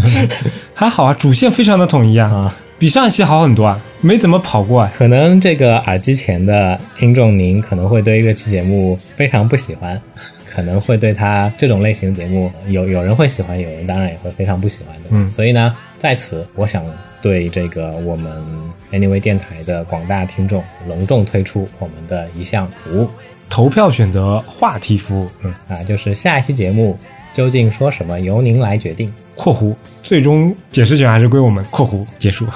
[0.72, 4.90] 还好啊，主线非常的统一啊，比上一期好很多啊，没怎么跑过啊。
[4.96, 10.00] 可能这个耳机前的听众，您可能会对这期节目非常不喜欢，
[10.50, 15.10] 可能会对他这种类型的节目有有人会喜欢，有人当然也会非常不喜欢的。
[15.10, 16.82] 嗯，所以呢，在此我想
[17.20, 18.32] 对这个我们
[18.92, 23.10] Anyway 电台的广大听众隆重推出我们的一项服务——
[23.50, 25.28] 投票选择话题服务。
[25.42, 26.98] 嗯啊，就是下一期节目。
[27.32, 29.12] 究竟说什么，由您来决定。
[29.34, 31.64] 括弧，最终解释权还是归我们。
[31.70, 32.46] 括弧结束。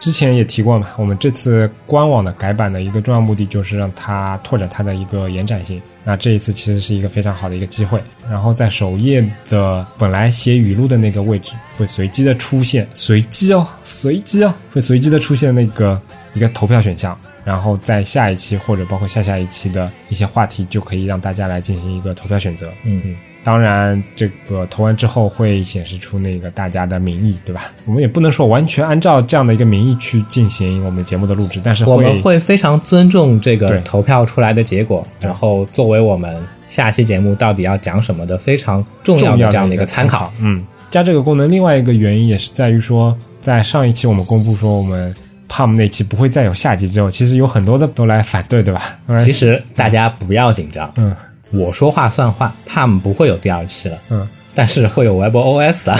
[0.00, 5.82] 之前也提过嘛，我们这次官网的改版的一个重要目的就是让它拓展它的一个延展性。
[6.04, 8.00] 那这一次其实是一个非常好的一个机会。
[8.30, 16.00] 然后在首页的本来写语录的那个位置，会随机的出现，随机哦，随机哦，会随机的出现那个
[16.32, 17.18] 一个投票选项。
[17.48, 22.70] 然后在下一期或者包括下下一期的一些话题，就可以让大家来进行一个投票选择。
[22.84, 23.16] 嗯嗯。
[23.42, 27.62] 当然，这个投完之后会显示出那个大家的民意，对吧？
[27.86, 36.36] 我们也不能说完全按照这样的一个民意去进行我们节目的录制，但是我们会非常尊重这个投票出来的结果，然后作为我们
[36.68, 40.30] 下期节目到底要讲什么的非常重要的这样的一个参考。
[40.42, 45.14] 嗯，加这个功能，另外一个原因也是在于说，在上一期我们公布说我们
[45.48, 48.80] Palm 那期不会再有下集之后，其实有很多的都来反对，对吧？
[49.18, 51.14] 其实大家不要紧张，嗯。
[51.50, 55.98] 我说话算话，Palm 不会有第二期了，嗯，但是会有 WebOS 啊。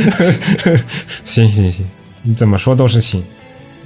[1.26, 1.86] 行行行，
[2.22, 3.22] 你怎么说都是行。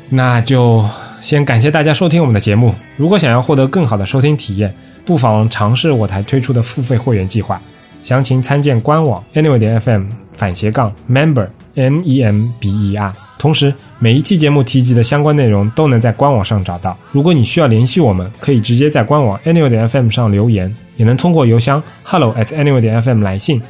[0.08, 0.88] 那就
[1.20, 2.72] 先感谢大家收听我们的节目。
[2.96, 4.72] 如果想要获得更好的收听体验，
[5.04, 7.60] 不妨尝试我台推出的付费会员计划，
[8.04, 13.12] 详情参见官网 Anyway 点 FM 反斜杠 Member M E M B E R。
[13.38, 16.96] 同时，每一期节目提及的相关内容都能在官网上找到。
[17.10, 23.62] 如果你需要联系我们，可以直接在官网 Anyway 点 FM 上留言，也能通过邮箱 Hello at Anyway 点 FM 来信。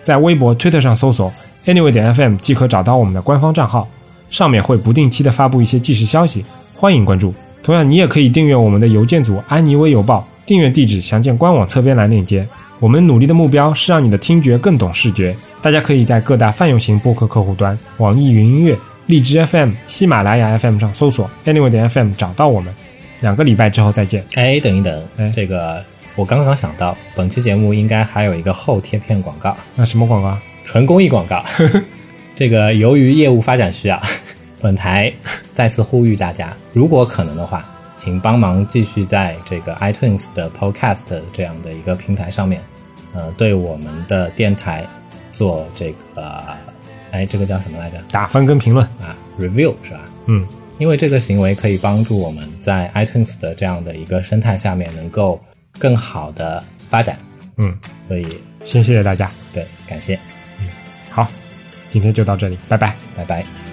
[0.00, 1.32] 在微博、Twitter 上搜索
[1.64, 3.88] Anyway 点 FM 即可找到我们的官方账号，
[4.30, 7.34] 上面会不定期的发布一些即时消息，欢迎关注。
[7.62, 12.46] 同样，你也可以订阅我们的邮件组安妮微邮报，订阅地址详见官网侧边栏链接。
[12.78, 15.34] 我们努力的目标是让你的听觉更懂视觉。
[15.62, 18.76] 大家可以在各大泛用型播客客户端、网易云音乐。
[19.06, 22.74] 荔枝 FM、喜马拉雅 FM 上搜索 Anyway 点 FM 找到我们。
[23.20, 24.24] 两个礼拜之后再见。
[24.34, 25.82] 哎，等一等，哎这个
[26.16, 29.56] 我刚刚想到，本期节目应该还有一个后贴片广告。
[29.76, 30.36] 那什么广告？
[30.64, 31.44] 纯公益广告。
[32.34, 34.00] 这个由于业务发展需要，
[34.60, 35.12] 本台
[35.54, 37.64] 再次呼吁大家，如果可能的话，
[37.96, 42.62] 请帮忙继续在这个 iTunes 的 Podcast 这样的一个平台上面，
[43.14, 44.86] 呃，对我们的电台
[45.32, 46.56] 做这个。
[47.12, 47.96] 哎，这个叫什么来着？
[48.10, 50.00] 打分跟评论啊，review 是吧？
[50.26, 50.46] 嗯，
[50.76, 55.40] 因为这个行为可以帮助我们在 iTunes 的这样的一个生态下面能够
[55.78, 57.16] 更好的发展。
[57.56, 58.26] 嗯，所以
[58.64, 59.30] 先谢谢大家。
[59.50, 60.18] 对，感谢。
[60.60, 60.66] 嗯
[61.08, 61.26] 好，
[61.88, 63.65] 今天就到这里，拜拜，拜拜。